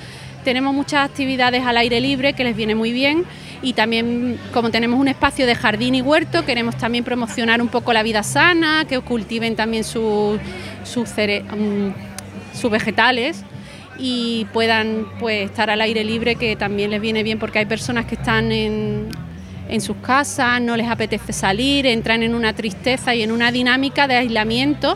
tenemos 0.46 0.76
muchas 0.76 1.10
actividades 1.10 1.66
al 1.66 1.76
aire 1.76 2.00
libre 2.00 2.34
que 2.34 2.44
les 2.44 2.56
viene 2.56 2.76
muy 2.76 2.92
bien 2.92 3.26
y 3.66 3.74
también 3.74 4.40
como 4.54 4.70
tenemos 4.70 5.00
un 5.00 5.08
espacio 5.08 5.48
de 5.48 5.56
jardín 5.56 5.96
y 5.96 6.02
huerto, 6.04 6.46
queremos 6.46 6.78
también 6.78 7.04
promocionar 7.04 7.64
un 7.64 7.68
poco 7.68 7.94
la 7.94 8.04
vida 8.04 8.22
sana, 8.22 8.86
que 8.88 9.00
cultiven 9.00 9.56
también 9.56 9.84
sus 9.84 10.38
mm, 10.38 12.70
vegetales 12.70 13.44
y 13.98 14.46
puedan 14.54 15.08
pues 15.20 15.50
estar 15.50 15.72
al 15.72 15.82
aire 15.82 16.04
libre 16.04 16.36
que 16.36 16.56
también 16.56 16.92
les 16.92 17.02
viene 17.02 17.24
bien 17.24 17.40
porque 17.40 17.58
hay 17.58 17.66
personas 17.66 18.06
que 18.06 18.14
están 18.14 18.52
en, 18.52 19.08
en 19.68 19.82
sus 19.82 19.98
casas, 19.98 20.62
no 20.62 20.78
les 20.78 20.88
apetece 20.88 21.34
salir, 21.34 21.88
entran 21.88 22.22
en 22.22 22.36
una 22.36 22.54
tristeza 22.54 23.16
y 23.16 23.24
en 23.24 23.32
una 23.32 23.52
dinámica 23.52 24.08
de 24.08 24.18
aislamiento 24.18 24.96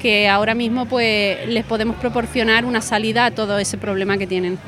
que 0.00 0.30
ahora 0.30 0.54
mismo 0.54 0.86
pues 0.86 1.46
les 1.46 1.66
podemos 1.66 1.96
proporcionar 1.96 2.64
una 2.64 2.80
salida 2.80 3.26
a 3.26 3.32
todo 3.32 3.58
ese 3.58 3.76
problema 3.76 4.16
que 4.16 4.26
tienen. 4.26 4.58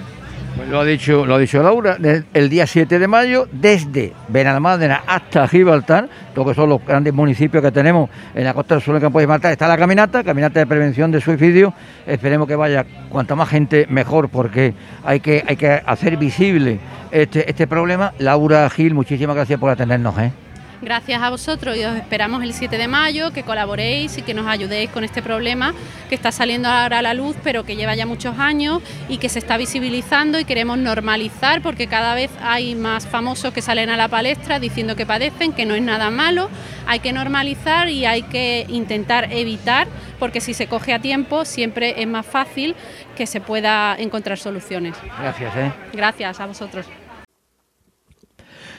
Lo 0.68 0.80
ha 0.80 0.84
dicho, 0.84 1.24
lo 1.24 1.34
ha 1.34 1.38
dicho 1.38 1.62
Laura, 1.62 1.96
el 2.34 2.48
día 2.48 2.66
7 2.66 2.98
de 2.98 3.08
mayo, 3.08 3.48
desde 3.50 4.12
Benalmádena 4.28 5.02
hasta 5.06 5.48
Gibraltar, 5.48 6.08
todo 6.34 6.46
que 6.46 6.54
son 6.54 6.68
los 6.68 6.84
grandes 6.84 7.14
municipios 7.14 7.62
que 7.62 7.72
tenemos 7.72 8.10
en 8.34 8.44
la 8.44 8.54
costa 8.54 8.74
del 8.74 8.82
sur 8.82 8.94
del 8.94 9.02
campo 9.02 9.18
de 9.18 9.24
Gibraltar, 9.24 9.52
está 9.52 9.68
la 9.68 9.78
caminata, 9.78 10.22
caminata 10.22 10.60
de 10.60 10.66
prevención 10.66 11.10
de 11.10 11.20
suicidio. 11.20 11.72
Esperemos 12.06 12.46
que 12.46 12.56
vaya 12.56 12.84
cuanta 13.08 13.34
más 13.34 13.48
gente 13.48 13.86
mejor, 13.88 14.28
porque 14.28 14.74
hay 15.04 15.20
que, 15.20 15.44
hay 15.46 15.56
que 15.56 15.82
hacer 15.84 16.16
visible 16.16 16.78
este, 17.10 17.48
este 17.48 17.66
problema. 17.66 18.12
Laura 18.18 18.68
Gil, 18.70 18.94
muchísimas 18.94 19.36
gracias 19.36 19.58
por 19.58 19.70
atendernos. 19.70 20.18
¿eh? 20.18 20.32
Gracias 20.82 21.20
a 21.20 21.28
vosotros 21.28 21.76
y 21.76 21.84
os 21.84 21.94
esperamos 21.94 22.42
el 22.42 22.54
7 22.54 22.78
de 22.78 22.88
mayo, 22.88 23.32
que 23.32 23.42
colaboréis 23.42 24.16
y 24.16 24.22
que 24.22 24.32
nos 24.32 24.46
ayudéis 24.46 24.88
con 24.88 25.04
este 25.04 25.20
problema 25.20 25.74
que 26.08 26.14
está 26.14 26.32
saliendo 26.32 26.68
ahora 26.68 27.00
a 27.00 27.02
la 27.02 27.12
luz, 27.12 27.36
pero 27.44 27.64
que 27.64 27.76
lleva 27.76 27.94
ya 27.94 28.06
muchos 28.06 28.38
años 28.38 28.82
y 29.06 29.18
que 29.18 29.28
se 29.28 29.38
está 29.38 29.58
visibilizando 29.58 30.40
y 30.40 30.46
queremos 30.46 30.78
normalizar 30.78 31.60
porque 31.60 31.86
cada 31.86 32.14
vez 32.14 32.30
hay 32.42 32.74
más 32.74 33.06
famosos 33.06 33.52
que 33.52 33.60
salen 33.60 33.90
a 33.90 33.98
la 33.98 34.08
palestra 34.08 34.58
diciendo 34.58 34.96
que 34.96 35.04
padecen, 35.04 35.52
que 35.52 35.66
no 35.66 35.74
es 35.74 35.82
nada 35.82 36.10
malo, 36.10 36.48
hay 36.86 37.00
que 37.00 37.12
normalizar 37.12 37.90
y 37.90 38.06
hay 38.06 38.22
que 38.22 38.64
intentar 38.68 39.30
evitar, 39.32 39.86
porque 40.18 40.40
si 40.40 40.54
se 40.54 40.66
coge 40.66 40.94
a 40.94 40.98
tiempo 40.98 41.44
siempre 41.44 42.00
es 42.00 42.08
más 42.08 42.24
fácil 42.24 42.74
que 43.18 43.26
se 43.26 43.42
pueda 43.42 43.94
encontrar 43.98 44.38
soluciones. 44.38 44.96
Gracias. 45.20 45.56
¿eh? 45.56 45.72
Gracias 45.92 46.40
a 46.40 46.46
vosotros. 46.46 46.86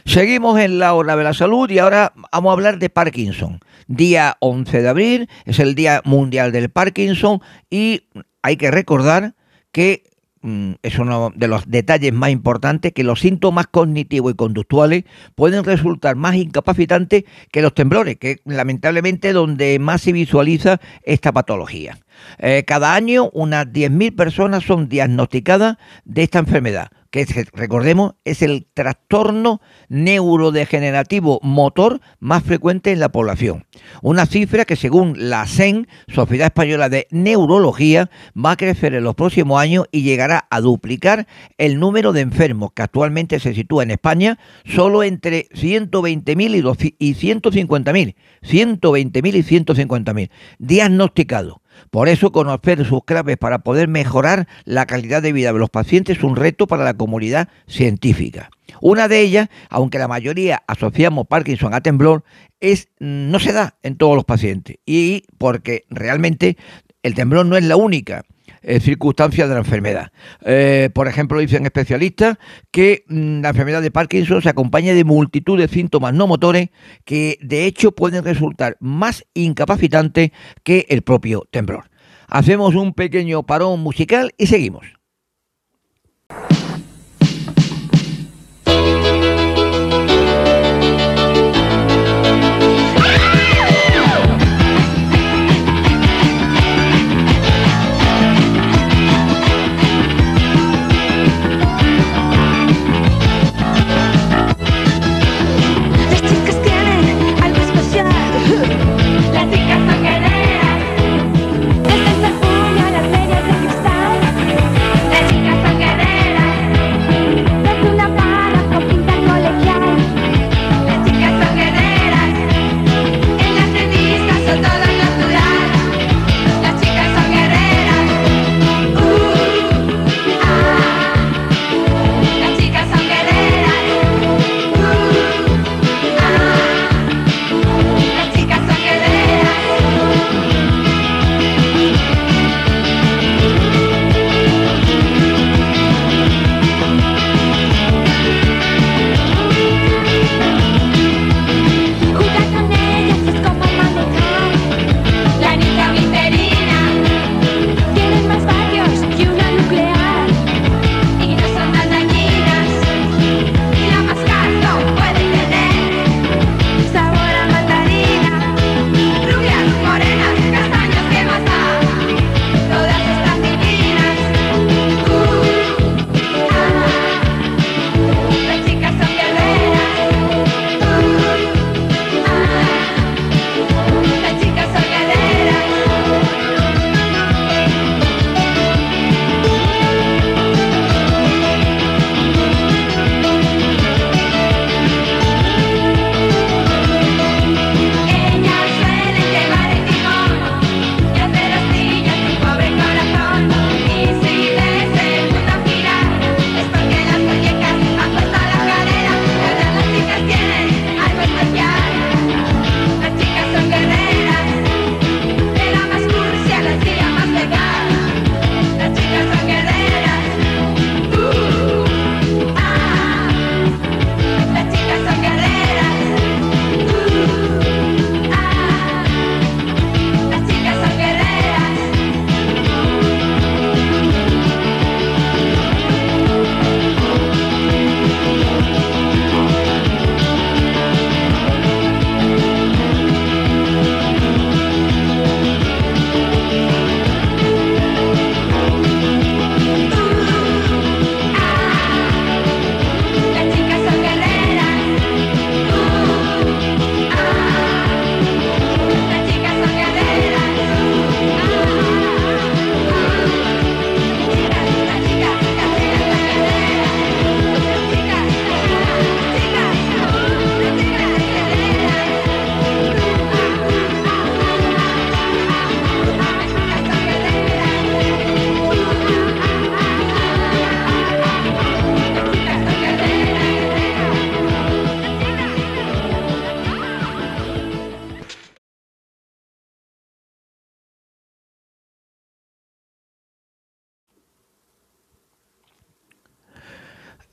Seguimos 0.06 0.60
en 0.60 0.80
la 0.80 0.94
hora 0.94 1.16
de 1.16 1.24
la 1.24 1.34
salud 1.34 1.70
y 1.70 1.80
ahora 1.80 2.14
vamos 2.32 2.50
a 2.50 2.54
hablar 2.54 2.80
de 2.80 2.90
Parkinson. 2.90 3.60
Día 3.88 4.38
11 4.40 4.82
de 4.82 4.90
abril 4.90 5.30
es 5.46 5.60
el 5.60 5.76
Día 5.76 6.02
Mundial 6.06 6.52
del 6.52 6.70
Parkinson 6.70 7.42
y 7.70 8.04
hay 8.42 8.58
que 8.58 8.72
recordar 8.72 9.36
que 9.72 10.04
mm, 10.42 10.74
es 10.82 10.98
uno 10.98 11.32
de 11.36 11.48
los 11.48 11.70
detalles 11.70 12.14
más 12.14 12.32
importantes 12.32 12.94
que 12.94 13.04
los 13.04 13.20
síntomas 13.20 13.68
cognitivos 13.68 14.34
y 14.34 14.36
conductuales 14.36 15.04
pueden 15.36 15.64
resultar 15.64 16.16
más 16.16 16.36
incapacitantes 16.36 17.24
que 17.52 17.62
los 17.62 17.74
temblores, 17.74 18.18
que 18.18 18.40
lamentablemente 18.46 19.34
donde 19.34 19.78
más 19.80 20.02
se 20.02 20.14
visualiza 20.14 20.80
esta 21.04 21.32
patología. 21.32 22.00
Eh, 22.40 22.64
cada 22.66 22.96
año 22.96 23.30
unas 23.34 23.68
10.000 23.68 24.16
personas 24.16 24.64
son 24.64 24.90
diagnosticadas 24.90 25.78
de 26.06 26.24
esta 26.24 26.40
enfermedad 26.40 26.90
que 27.12 27.26
recordemos 27.54 28.14
es 28.24 28.42
el 28.42 28.66
trastorno 28.74 29.62
neurodegenerativo 29.90 31.40
motor 31.44 32.00
más 32.20 32.44
frecuente 32.44 32.94
en 32.94 33.02
la 33.02 33.12
población. 33.12 33.66
Una 34.02 34.26
cifra 34.26 34.64
que 34.64 34.78
según 34.78 35.30
la 35.30 35.46
SEN, 35.46 35.88
Sociedad 36.08 36.48
Española 36.48 36.88
de 36.88 37.08
Neurología, 37.12 38.10
va 38.34 38.52
a 38.52 38.58
crecer 38.58 38.96
en 38.96 39.04
los 39.04 39.16
próximos 39.16 39.60
años 39.60 39.88
y 39.92 40.04
llegará 40.04 40.48
a 40.50 40.62
duplicar 40.62 41.28
el 41.58 41.80
número 41.80 42.14
de 42.14 42.22
enfermos 42.22 42.72
que 42.74 42.84
actualmente 42.84 43.40
se 43.42 43.54
sitúa 43.54 43.84
en 43.84 43.92
España 43.92 44.40
solo 44.66 45.04
entre 45.04 45.50
120.000 45.50 46.96
y 46.98 47.14
150.000. 47.14 48.16
120.000 48.42 49.36
y 49.36 49.44
150.000 49.44 50.30
diagnosticados. 50.60 51.61
Por 51.90 52.10
eso 52.10 52.32
conocer 52.32 52.86
sus 52.86 53.04
claves 53.04 53.38
para 53.38 53.60
poder 53.60 53.88
mejorar 53.88 54.48
la 54.66 54.86
calidad 54.86 55.22
de 55.22 55.34
vida 55.34 55.52
de 55.52 55.60
los 55.60 55.70
pacientes 55.70 56.18
es 56.18 56.24
un 56.24 56.36
reto 56.36 56.68
para 56.68 56.84
la 56.84 56.94
comunidad 56.94 57.50
científica. 57.68 58.50
Una 58.80 59.08
de 59.08 59.22
ellas, 59.22 59.50
aunque 59.70 60.00
la 60.00 60.08
mayoría 60.08 60.64
asociamos 60.68 61.28
Parkinson 61.28 61.74
a 61.74 61.82
temblor, 61.82 62.24
es 62.60 62.90
no 63.00 63.40
se 63.40 63.54
da 63.54 63.76
en 63.84 63.96
todos 63.96 64.16
los 64.16 64.26
pacientes 64.26 64.78
y 64.86 65.24
porque 65.38 65.84
realmente 65.90 66.58
el 67.04 67.16
temblor 67.16 67.46
no 67.46 67.58
es 67.58 67.64
la 67.64 67.76
única 67.76 68.24
eh, 68.62 68.80
circunstancia 68.80 69.48
de 69.48 69.54
la 69.54 69.60
enfermedad. 69.60 70.12
Eh, 70.46 70.90
por 70.94 71.08
ejemplo, 71.08 71.40
dicen 71.40 71.66
especialistas 71.66 72.38
que 72.72 73.04
mm, 73.08 73.42
la 73.42 73.50
enfermedad 73.50 73.82
de 73.82 73.92
Parkinson 73.92 74.42
se 74.42 74.50
acompaña 74.50 74.94
de 74.94 75.04
multitud 75.04 75.58
de 75.58 75.68
síntomas 75.68 76.14
no 76.14 76.28
motores 76.28 76.70
que 77.06 77.38
de 77.42 77.66
hecho 77.66 77.92
pueden 77.92 78.24
resultar 78.24 78.78
más 78.80 79.26
incapacitantes 79.34 80.32
que 80.64 80.86
el 80.90 81.02
propio 81.02 81.48
temblor. 81.52 81.90
Hacemos 82.28 82.76
un 82.76 82.94
pequeño 82.94 83.44
parón 83.44 83.82
musical 83.82 84.34
y 84.38 84.48
seguimos. 84.48 85.01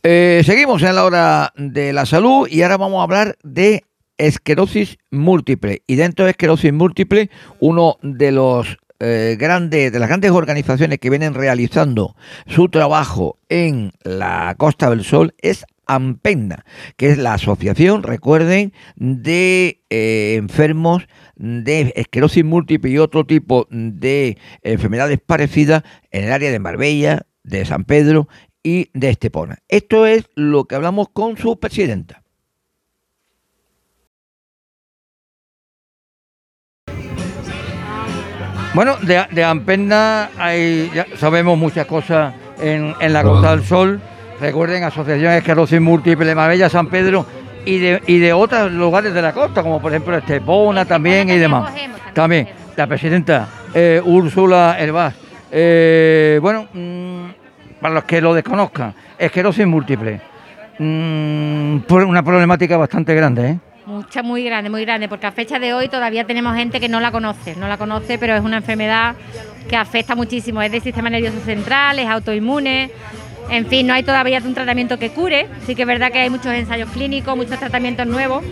Eh, 0.03 0.43
seguimos 0.45 0.83
en 0.83 0.95
la 0.95 1.05
hora 1.05 1.53
de 1.57 1.93
la 1.93 2.07
salud 2.07 2.47
y 2.49 2.63
ahora 2.63 2.77
vamos 2.77 3.01
a 3.01 3.03
hablar 3.03 3.37
de 3.43 3.85
esclerosis 4.17 4.99
múltiple. 5.11 5.83
Y 5.87 5.97
dentro 5.97 6.25
de 6.25 6.33
esclerosis 6.33 6.73
múltiple, 6.73 7.31
uno 7.59 7.99
de 8.03 8.33
los 8.33 8.79
eh, 9.01 9.37
grandes, 9.39 9.93
de 9.93 9.99
las 9.99 10.09
grandes 10.09 10.31
organizaciones 10.31 10.99
que 10.99 11.11
vienen 11.11 11.35
realizando 11.35 12.15
su 12.47 12.69
trabajo 12.69 13.39
en 13.49 13.93
la 14.03 14.55
Costa 14.57 14.91
del 14.91 15.05
Sol 15.05 15.35
es 15.39 15.65
AMPENDA, 15.87 16.65
que 16.97 17.11
es 17.11 17.19
la 17.19 17.35
asociación, 17.35 18.03
recuerden, 18.03 18.73
de 18.97 19.81
eh, 19.91 20.35
enfermos 20.37 21.09
de 21.35 21.93
esclerosis 21.97 22.45
múltiple 22.45 22.91
y 22.91 22.99
otro 22.99 23.25
tipo 23.25 23.67
de 23.71 24.37
enfermedades 24.63 25.19
parecidas 25.25 25.83
en 26.11 26.25
el 26.25 26.33
área 26.33 26.53
de 26.53 26.59
Marbella, 26.59 27.27
de 27.43 27.65
San 27.65 27.85
Pedro 27.85 28.29
y 28.63 28.91
de 28.93 29.11
Estepona. 29.11 29.59
Esto 29.69 30.07
es 30.07 30.29
lo 30.35 30.65
que 30.65 30.75
hablamos 30.75 31.09
con 31.13 31.37
su 31.37 31.59
presidenta. 31.59 32.23
Bueno, 38.75 38.97
de, 39.03 39.27
de 39.33 39.45
hay, 40.39 40.91
ya 40.95 41.07
sabemos 41.17 41.59
muchas 41.59 41.87
cosas 41.87 42.35
en, 42.61 42.95
en 43.01 43.13
la 43.13 43.23
Costa 43.23 43.57
del 43.57 43.65
Sol. 43.65 44.01
Recuerden, 44.41 44.85
Asociación 44.85 45.33
Esclerosis 45.33 45.81
Múltiple, 45.81 46.33
Marbella, 46.35 46.69
San 46.69 46.89
Pedro 46.89 47.27
y 47.65 47.79
de, 47.79 48.01
y 48.07 48.19
de 48.19 48.33
otros 48.33 48.71
lugares 48.71 49.13
de 49.13 49.21
la 49.21 49.33
costa, 49.33 49.65
como 49.65 49.83
por 49.83 49.91
ejemplo 49.91 50.17
Estepona 50.17 50.85
también 50.85 51.29
y 51.29 51.39
demás. 51.39 51.75
También, 52.15 52.49
la 52.77 52.87
presidenta 52.87 53.49
eh, 53.75 54.01
Úrsula 54.05 54.77
Herbaz. 54.79 55.17
Eh, 55.51 56.39
bueno, 56.41 56.69
mmm, 56.73 57.18
para 57.81 57.95
los 57.95 58.05
que 58.05 58.21
lo 58.21 58.35
desconozcan, 58.35 58.95
esclerosis 59.19 59.67
múltiple. 59.67 60.21
Mm, 60.79 61.79
una 61.91 62.23
problemática 62.23 62.77
bastante 62.77 63.15
grande, 63.15 63.49
¿eh? 63.49 63.59
Mucha, 63.87 64.23
muy 64.23 64.45
grande, 64.45 64.69
muy 64.69 64.85
grande, 64.85 65.09
porque 65.09 65.27
a 65.27 65.33
fecha 65.33 65.59
de 65.59 65.73
hoy 65.73 65.89
todavía 65.89 66.25
tenemos 66.25 66.55
gente 66.55 66.79
que 66.79 66.91
no 66.91 67.01
la 67.01 67.11
conoce, 67.11 67.57
no 67.57 67.69
la 67.69 67.79
conoce, 67.79 68.19
pero 68.19 68.35
es 68.35 68.43
una 68.43 68.59
enfermedad 68.59 69.15
que 69.67 69.77
afecta 69.77 70.15
muchísimo, 70.15 70.61
es 70.61 70.71
del 70.71 70.83
sistema 70.83 71.09
nervioso 71.09 71.41
central, 71.41 71.99
es 71.99 72.07
autoinmune, 72.07 72.91
en 73.49 73.67
fin, 73.67 73.87
no 73.87 73.95
hay 73.95 74.03
todavía 74.03 74.43
un 74.45 74.53
tratamiento 74.53 74.99
que 74.99 75.11
cure, 75.11 75.49
sí 75.65 75.75
que 75.75 75.83
es 75.83 75.89
verdad 75.89 76.13
que 76.13 76.19
hay 76.19 76.29
muchos 76.29 76.53
ensayos 76.53 76.91
clínicos, 76.91 77.35
muchos 77.35 77.59
tratamientos 77.59 78.07
nuevos 78.07 78.45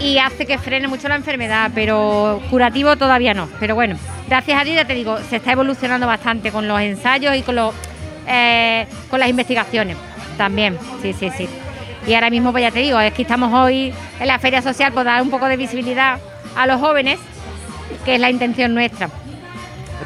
y 0.00 0.16
hace 0.16 0.46
que 0.46 0.56
frene 0.56 0.88
mucho 0.88 1.08
la 1.08 1.16
enfermedad, 1.16 1.70
pero 1.74 2.40
curativo 2.48 2.96
todavía 2.96 3.34
no. 3.34 3.48
Pero 3.60 3.74
bueno, 3.74 3.96
gracias 4.28 4.60
a 4.60 4.64
Dios 4.64 4.76
ya 4.76 4.86
te 4.86 4.94
digo, 4.94 5.18
se 5.28 5.36
está 5.36 5.52
evolucionando 5.52 6.06
bastante 6.06 6.50
con 6.50 6.66
los 6.66 6.80
ensayos 6.80 7.36
y 7.36 7.42
con 7.42 7.56
los 7.56 7.74
eh, 8.30 8.86
con 9.10 9.20
las 9.20 9.28
investigaciones 9.28 9.96
también, 10.36 10.78
sí, 11.02 11.12
sí, 11.12 11.30
sí. 11.36 11.48
Y 12.06 12.14
ahora 12.14 12.30
mismo, 12.30 12.50
pues 12.52 12.62
ya 12.62 12.70
te 12.70 12.78
digo, 12.78 12.98
es 12.98 13.12
que 13.12 13.22
estamos 13.22 13.52
hoy 13.52 13.92
en 14.18 14.26
la 14.26 14.38
Feria 14.38 14.62
Social 14.62 14.92
por 14.92 15.04
dar 15.04 15.20
un 15.20 15.30
poco 15.30 15.46
de 15.46 15.56
visibilidad 15.56 16.18
a 16.56 16.66
los 16.66 16.80
jóvenes, 16.80 17.18
que 18.04 18.14
es 18.14 18.20
la 18.20 18.30
intención 18.30 18.72
nuestra. 18.72 19.10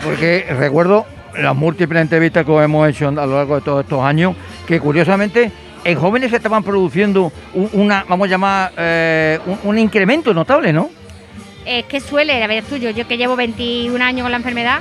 Porque 0.02 0.44
recuerdo 0.58 1.06
las 1.38 1.54
múltiples 1.54 2.02
entrevistas 2.02 2.44
que 2.44 2.52
hemos 2.52 2.88
hecho 2.88 3.08
a 3.08 3.12
lo 3.12 3.37
largo 3.37 3.56
de 3.56 3.60
todos 3.60 3.84
estos 3.84 4.02
años, 4.02 4.34
que 4.66 4.80
curiosamente 4.80 5.52
en 5.84 5.98
jóvenes 5.98 6.30
se 6.30 6.37
estaban 6.37 6.64
produciendo 6.64 7.32
una, 7.72 8.04
vamos 8.08 8.26
a 8.26 8.30
llamar, 8.30 8.72
eh, 8.76 9.38
un, 9.62 9.78
incremento 9.78 10.32
notable, 10.32 10.72
¿no? 10.72 10.90
Es 11.64 11.84
que 11.84 12.00
suele, 12.00 12.42
a 12.42 12.46
ver, 12.46 12.64
tuyo, 12.64 12.90
yo 12.90 13.06
que 13.06 13.16
llevo 13.16 13.37
21 13.37 14.02
años 14.02 14.22
con 14.24 14.30
la 14.30 14.38
enfermedad, 14.38 14.80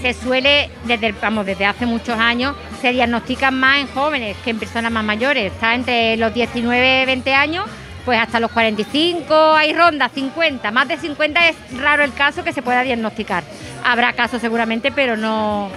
se 0.00 0.12
suele, 0.14 0.70
desde, 0.84 1.12
vamos, 1.12 1.46
desde 1.46 1.66
hace 1.66 1.86
muchos 1.86 2.18
años, 2.18 2.54
se 2.76 2.92
diagnostican 2.92 3.58
más 3.58 3.80
en 3.80 3.88
jóvenes 3.88 4.36
que 4.44 4.50
en 4.50 4.58
personas 4.58 4.92
más 4.92 5.04
mayores. 5.04 5.52
Está 5.52 5.74
entre 5.74 6.16
los 6.16 6.32
19 6.32 7.02
y 7.02 7.06
20 7.06 7.34
años, 7.34 7.66
pues 8.04 8.18
hasta 8.20 8.40
los 8.40 8.50
45 8.52 9.54
hay 9.54 9.72
rondas, 9.72 10.12
50. 10.14 10.70
Más 10.70 10.88
de 10.88 10.96
50 10.96 11.48
es 11.48 11.56
raro 11.78 12.04
el 12.04 12.12
caso 12.14 12.44
que 12.44 12.52
se 12.52 12.62
pueda 12.62 12.82
diagnosticar. 12.82 13.44
Habrá 13.84 14.12
casos 14.12 14.40
seguramente, 14.40 14.92
pero 14.92 15.16
no, 15.16 15.68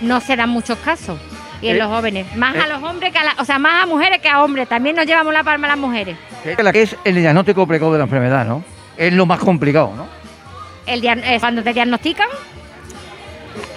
no 0.00 0.20
se 0.20 0.36
dan 0.36 0.50
muchos 0.50 0.78
casos. 0.78 1.18
Y 1.62 1.68
en 1.68 1.76
eh, 1.76 1.78
los 1.78 1.88
jóvenes, 1.88 2.36
más 2.36 2.56
a 2.56 2.66
eh. 2.66 2.68
los 2.68 2.82
hombres 2.82 3.12
que 3.12 3.18
a 3.18 3.34
o 3.38 3.44
sea, 3.44 3.58
más 3.58 3.84
a 3.84 3.86
mujeres 3.86 4.20
que 4.20 4.28
a 4.28 4.42
hombres. 4.42 4.68
También 4.68 4.96
nos 4.96 5.06
llevamos 5.06 5.32
la 5.32 5.44
palma 5.44 5.68
a 5.68 5.70
las 5.70 5.78
mujeres. 5.78 6.16
La 6.58 6.72
que 6.72 6.82
es 6.82 6.96
el 7.04 7.14
diagnóstico 7.14 7.66
precoz 7.66 7.92
de 7.92 7.98
la 7.98 8.04
enfermedad, 8.04 8.44
¿no? 8.44 8.64
Es 8.96 9.12
lo 9.12 9.26
más 9.26 9.38
complicado, 9.38 9.94
¿no? 9.96 10.06
El, 10.86 11.04
eh, 11.04 11.38
cuando 11.40 11.62
te 11.62 11.72
diagnostican, 11.72 12.28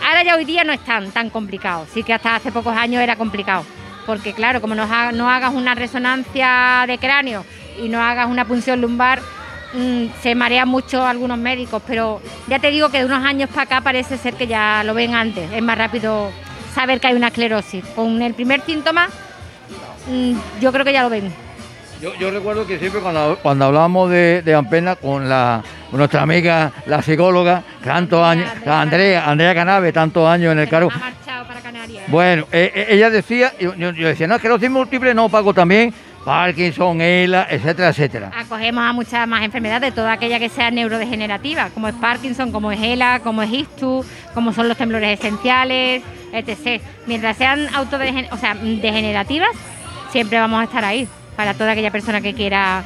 Ahora 0.06 0.22
ya 0.22 0.36
hoy 0.36 0.46
día 0.46 0.64
no 0.64 0.72
es 0.72 0.82
tan, 0.82 1.10
tan 1.10 1.32
complicado, 1.32 1.88
sí 1.92 2.04
que 2.04 2.14
hasta 2.14 2.36
hace 2.36 2.52
pocos 2.52 2.78
años 2.78 3.02
era 3.02 3.16
complicado, 3.16 3.66
porque 4.06 4.34
claro, 4.34 4.62
como 4.62 4.76
no, 4.76 4.84
hagas 4.84 5.52
una 5.52 5.74
resonancia 5.74 6.86
de 6.86 7.00
cráneo 7.00 7.44
y 7.82 7.90
no 7.90 8.00
hagas 8.00 8.30
una 8.30 8.46
punción 8.46 8.82
lumbar, 8.82 9.20
mm, 9.74 10.06
se 10.22 10.36
marean 10.36 10.68
mucho 10.68 11.04
algunos 11.04 11.40
médicos, 11.40 11.82
pero 11.88 12.22
ya 12.48 12.60
te 12.60 12.70
digo 12.70 12.90
que 12.90 13.00
de 13.00 13.06
unos 13.06 13.24
años 13.24 13.50
para 13.50 13.64
acá 13.64 13.82
parece 13.82 14.20
ser 14.20 14.36
que 14.36 14.46
ya 14.46 14.84
lo 14.84 14.94
ven 14.94 15.16
antes, 15.16 15.52
es 15.52 15.64
más 15.64 15.76
rápido 15.76 16.30
saber 16.76 17.00
que 17.00 17.08
hay 17.08 17.16
una 17.16 17.30
esclerosis. 17.30 17.84
Con 17.96 18.22
el 18.22 18.36
primer 18.36 18.62
síntoma, 18.62 19.08
mm, 20.08 20.34
yo 20.62 20.72
creo 20.72 20.86
que 20.86 20.94
ya 20.94 21.02
lo 21.02 21.10
ven. 21.10 21.34
Yo, 22.20 22.30
recuerdo 22.30 22.68
que 22.68 22.78
siempre 22.78 23.02
cuando, 23.02 23.38
cuando 23.42 23.66
hablábamos 23.66 24.12
de, 24.12 24.42
de 24.44 24.54
Ampena 24.54 24.96
con 24.96 25.28
la 25.28 25.64
nuestra 25.92 26.22
amiga, 26.22 26.72
la 26.86 27.02
psicóloga, 27.02 27.64
tantos 27.84 28.24
años, 28.24 28.50
Andrea, 28.66 29.30
Andrea 29.30 29.56
Canabe, 29.56 29.92
tantos 29.92 30.28
años 30.28 30.52
en 30.52 30.60
el 30.60 30.70
cargo. 30.70 30.92
Bueno, 32.08 32.46
eh, 32.52 32.72
eh, 32.76 32.86
ella 32.90 33.10
decía, 33.10 33.54
yo, 33.60 33.72
decía, 33.74 34.28
no, 34.28 34.36
es 34.36 34.42
que 34.42 34.50
los 34.50 34.62
múltiples 34.70 35.16
no 35.16 35.30
pago 35.30 35.54
también 35.54 35.94
Parkinson, 36.24 37.02
ELA, 37.02 37.48
etcétera, 37.50 37.90
etcétera. 37.90 38.32
Acogemos 38.36 38.84
a 38.84 38.94
muchas 38.94 39.28
más 39.28 39.44
enfermedades, 39.44 39.94
toda 39.94 40.12
aquella 40.14 40.40
que 40.40 40.50
sea 40.50 40.72
neurodegenerativa, 40.72 41.70
como 41.70 41.88
es 41.88 41.96
Parkinson, 41.96 42.52
como 42.52 42.72
es 42.72 42.82
ELA, 42.82 43.20
como 43.20 43.42
es 43.44 43.52
ISTU, 43.52 44.04
como 44.34 44.54
son 44.54 44.68
los 44.68 44.78
temblores 44.78 45.20
esenciales, 45.20 46.04
etc. 46.34 46.82
Mientras 47.06 47.38
sean 47.38 47.68
autodegenerativas, 47.74 48.38
o 48.38 48.42
sea, 48.42 48.56
degenerativas, 48.56 49.52
siempre 50.12 50.40
vamos 50.40 50.62
a 50.62 50.64
estar 50.64 50.84
ahí 50.84 51.08
para 51.36 51.54
toda 51.54 51.72
aquella 51.72 51.92
persona 51.92 52.22
que 52.22 52.34
quiera 52.34 52.84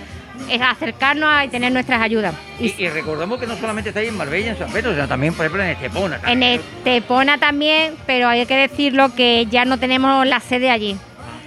es 0.49 0.61
acercarnos 0.61 1.29
a 1.29 1.47
tener 1.49 1.71
nuestras 1.71 2.01
ayudas. 2.01 2.33
Y, 2.59 2.71
recordemos 2.89 3.39
que 3.39 3.47
no 3.47 3.55
solamente 3.55 3.89
está 3.89 3.99
ahí 3.99 4.07
en 4.07 4.17
Marbella, 4.17 4.51
en 4.51 4.57
San 4.57 4.71
Pedro, 4.71 4.93
sino 4.93 5.07
también, 5.07 5.33
por 5.33 5.45
ejemplo, 5.45 5.63
en 5.63 5.69
Estepona. 5.69 6.19
En 6.27 6.43
Estepona 6.43 7.37
también, 7.37 7.95
pero 8.05 8.27
hay 8.27 8.45
que 8.45 8.55
decirlo 8.55 9.13
que 9.15 9.47
ya 9.49 9.65
no 9.65 9.77
tenemos 9.77 10.25
la 10.25 10.39
sede 10.39 10.69
allí, 10.69 10.97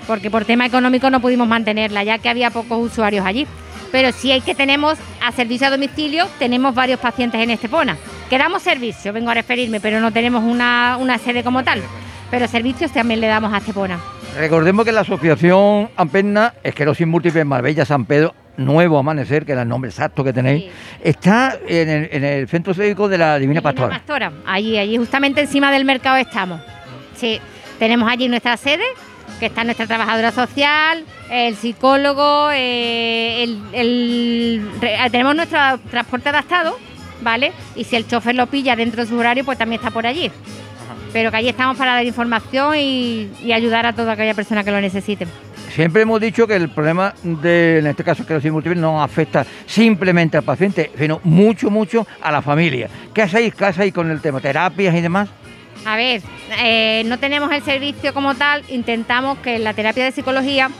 porque 0.06 0.30
por 0.30 0.44
tema 0.44 0.66
económico 0.66 1.10
no 1.10 1.20
pudimos 1.20 1.48
mantenerla, 1.48 2.04
ya 2.04 2.18
que 2.18 2.28
había 2.28 2.50
pocos 2.50 2.78
usuarios 2.78 3.24
allí. 3.24 3.46
Pero 3.90 4.10
sí 4.12 4.32
hay 4.32 4.40
que 4.40 4.54
tenemos 4.54 4.98
a 5.22 5.32
servicio 5.32 5.66
a 5.66 5.70
domicilio, 5.70 6.26
tenemos 6.38 6.74
varios 6.74 6.98
pacientes 6.98 7.40
en 7.42 7.50
Estepona. 7.50 7.98
Que 8.30 8.38
damos 8.38 8.62
servicio, 8.62 9.12
vengo 9.12 9.30
a 9.30 9.34
referirme, 9.34 9.80
pero 9.80 10.00
no 10.00 10.10
tenemos 10.12 10.42
una, 10.42 10.96
una 10.98 11.18
sede 11.18 11.44
como 11.44 11.62
tal. 11.62 11.82
Pero 12.30 12.48
servicios 12.48 12.90
también 12.90 13.20
le 13.20 13.26
damos 13.26 13.52
a 13.52 13.58
Estepona. 13.58 14.00
Recordemos 14.36 14.84
que 14.86 14.92
la 14.92 15.02
asociación 15.02 15.90
Amperna, 15.96 16.54
Esquerosis 16.62 17.06
Múltiple 17.06 17.44
Marbella 17.44 17.84
San 17.84 18.06
Pedro, 18.06 18.34
Nuevo 18.56 18.98
Amanecer, 18.98 19.44
que 19.44 19.52
era 19.52 19.62
el 19.62 19.68
nombre 19.68 19.90
exacto 19.90 20.24
que 20.24 20.32
tenéis, 20.32 20.70
está 21.02 21.58
en 21.66 22.24
el, 22.24 22.48
centro 22.48 22.72
cívico 22.72 23.08
de 23.08 23.18
la 23.18 23.38
Divina, 23.38 23.60
Pastora. 23.60 23.90
Pastora, 23.90 24.32
allí, 24.46 24.78
allí 24.78 24.96
justamente 24.96 25.42
encima 25.42 25.70
del 25.70 25.84
mercado 25.84 26.16
estamos. 26.16 26.60
Sí, 27.14 27.40
tenemos 27.78 28.10
allí 28.10 28.28
nuestra 28.28 28.56
sede, 28.56 28.84
que 29.38 29.46
está 29.46 29.64
nuestra 29.64 29.86
trabajadora 29.86 30.32
social, 30.32 31.04
el 31.30 31.54
psicólogo, 31.54 32.50
eh, 32.52 33.44
el, 33.72 34.62
tenemos 35.10 35.36
nuestro 35.36 35.58
transporte 35.90 36.30
adaptado, 36.30 36.78
¿vale? 37.20 37.52
Y 37.76 37.84
si 37.84 37.96
el 37.96 38.06
chofer 38.06 38.34
lo 38.34 38.46
pilla 38.46 38.76
dentro 38.76 39.02
de 39.02 39.08
su 39.08 39.16
horario, 39.16 39.44
pues 39.44 39.58
también 39.58 39.80
está 39.80 39.90
por 39.90 40.06
allí 40.06 40.30
pero 41.12 41.30
que 41.30 41.36
allí 41.36 41.48
estamos 41.48 41.76
para 41.76 41.94
dar 41.94 42.04
información 42.04 42.74
y, 42.76 43.30
ayudar 43.52 43.86
a 43.86 43.92
toda 43.92 44.12
aquella 44.12 44.34
persona 44.34 44.64
que 44.64 44.70
lo 44.70 44.80
necesite. 44.80 45.26
Siempre 45.70 46.02
hemos 46.02 46.20
dicho 46.20 46.46
que 46.46 46.56
el 46.56 46.68
problema 46.68 47.14
de, 47.22 47.78
en 47.78 47.86
este 47.86 48.04
caso, 48.04 48.26
que 48.26 48.34
los 48.34 48.44
múltiple 48.44 48.80
no 48.80 49.02
afecta 49.02 49.46
simplemente 49.66 50.36
al 50.36 50.42
paciente, 50.42 50.90
sino 50.98 51.20
mucho, 51.24 51.70
mucho 51.70 52.06
a 52.20 52.30
la 52.30 52.42
familia. 52.42 52.88
¿Qué 53.14 53.22
hacéis, 53.22 53.54
qué 53.54 53.64
hacéis 53.66 53.94
con 53.94 54.10
el 54.10 54.20
tema? 54.20 54.40
¿Terapias 54.40 54.94
y 54.94 55.00
demás? 55.00 55.28
A 55.84 55.96
ver, 55.96 56.22
eh, 56.62 57.02
no 57.06 57.18
tenemos 57.18 57.50
el 57.52 57.62
servicio 57.62 58.14
como 58.14 58.34
tal, 58.34 58.62
intentamos 58.68 59.38
que 59.38 59.58
la 59.58 59.74
terapia 59.74 60.04
de 60.04 60.12
psicología, 60.12 60.70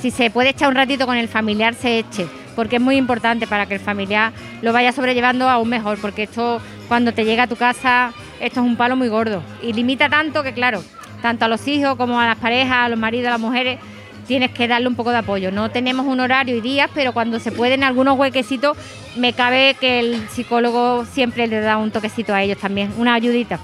si 0.00 0.10
se 0.10 0.30
puede 0.30 0.50
echar 0.50 0.68
un 0.68 0.74
ratito 0.74 1.06
con 1.06 1.16
el 1.16 1.28
familiar, 1.28 1.74
se 1.74 2.00
eche, 2.00 2.26
porque 2.56 2.76
es 2.76 2.82
muy 2.82 2.96
importante 2.96 3.46
para 3.46 3.66
que 3.66 3.74
el 3.74 3.80
familiar 3.80 4.32
lo 4.62 4.72
vaya 4.72 4.92
sobrellevando 4.92 5.48
aún 5.48 5.68
mejor, 5.68 5.98
porque 6.00 6.24
esto 6.24 6.60
cuando 6.88 7.12
te 7.12 7.24
llega 7.24 7.44
a 7.44 7.46
tu 7.46 7.56
casa 7.56 8.12
esto 8.40 8.60
es 8.60 8.66
un 8.66 8.76
palo 8.76 8.96
muy 8.96 9.08
gordo 9.08 9.42
y 9.62 9.72
limita 9.72 10.08
tanto 10.08 10.42
que, 10.42 10.52
claro, 10.52 10.82
tanto 11.22 11.44
a 11.44 11.48
los 11.48 11.66
hijos 11.68 11.96
como 11.96 12.18
a 12.18 12.26
las 12.26 12.38
parejas, 12.38 12.76
a 12.78 12.88
los 12.88 12.98
maridos, 12.98 13.28
a 13.28 13.32
las 13.32 13.40
mujeres, 13.40 13.78
tienes 14.26 14.50
que 14.52 14.66
darle 14.66 14.88
un 14.88 14.94
poco 14.94 15.10
de 15.10 15.18
apoyo. 15.18 15.52
No 15.52 15.70
tenemos 15.70 16.06
un 16.06 16.20
horario 16.20 16.56
y 16.56 16.60
días, 16.60 16.90
pero 16.94 17.12
cuando 17.12 17.38
se 17.38 17.52
pueden 17.52 17.84
algunos 17.84 18.18
huequecitos, 18.18 18.76
me 19.16 19.32
cabe 19.32 19.76
que 19.78 20.00
el 20.00 20.28
psicólogo 20.28 21.04
siempre 21.04 21.46
le 21.46 21.60
da 21.60 21.76
un 21.76 21.90
toquecito 21.90 22.34
a 22.34 22.42
ellos 22.42 22.58
también, 22.58 22.92
una 22.96 23.14
ayudita. 23.14 23.58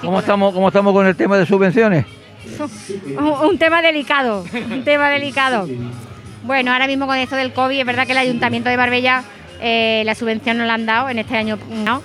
¿Cómo 0.00 0.20
estamos, 0.20 0.52
¿Cómo 0.52 0.68
estamos 0.68 0.92
con 0.92 1.06
el 1.06 1.16
tema 1.16 1.38
de 1.38 1.46
subvenciones? 1.46 2.04
un, 3.42 3.56
tema 3.58 3.80
delicado, 3.80 4.44
un 4.70 4.84
tema 4.84 5.08
delicado. 5.08 5.66
Bueno, 6.42 6.72
ahora 6.72 6.86
mismo 6.86 7.06
con 7.06 7.16
esto 7.16 7.36
del 7.36 7.52
COVID, 7.52 7.80
es 7.80 7.86
verdad 7.86 8.04
que 8.04 8.12
el 8.12 8.18
Ayuntamiento 8.18 8.68
de 8.68 8.76
Marbella 8.76 9.24
eh, 9.60 10.02
la 10.04 10.14
subvención 10.14 10.58
no 10.58 10.64
la 10.66 10.74
han 10.74 10.84
dado, 10.84 11.08
en 11.08 11.18
este 11.18 11.36
año 11.36 11.56
no, 11.70 12.02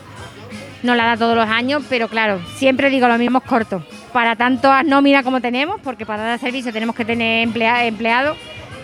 no 0.84 0.96
la 0.96 1.06
da 1.06 1.18
todos 1.18 1.36
los 1.36 1.48
años, 1.48 1.84
pero 1.90 2.08
claro, 2.08 2.40
siempre 2.56 2.90
digo 2.90 3.08
lo 3.08 3.18
mismo 3.18 3.40
es 3.40 3.44
corto. 3.44 3.84
Para 4.14 4.36
tantas 4.36 4.86
nóminas 4.86 5.24
como 5.24 5.42
tenemos, 5.42 5.80
porque 5.82 6.06
para 6.06 6.24
dar 6.24 6.40
servicio 6.40 6.72
tenemos 6.72 6.96
que 6.96 7.06
tener 7.06 7.48
empleados 7.48 8.38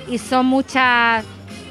y 0.09 0.17
son 0.17 0.45
muchas, 0.45 1.25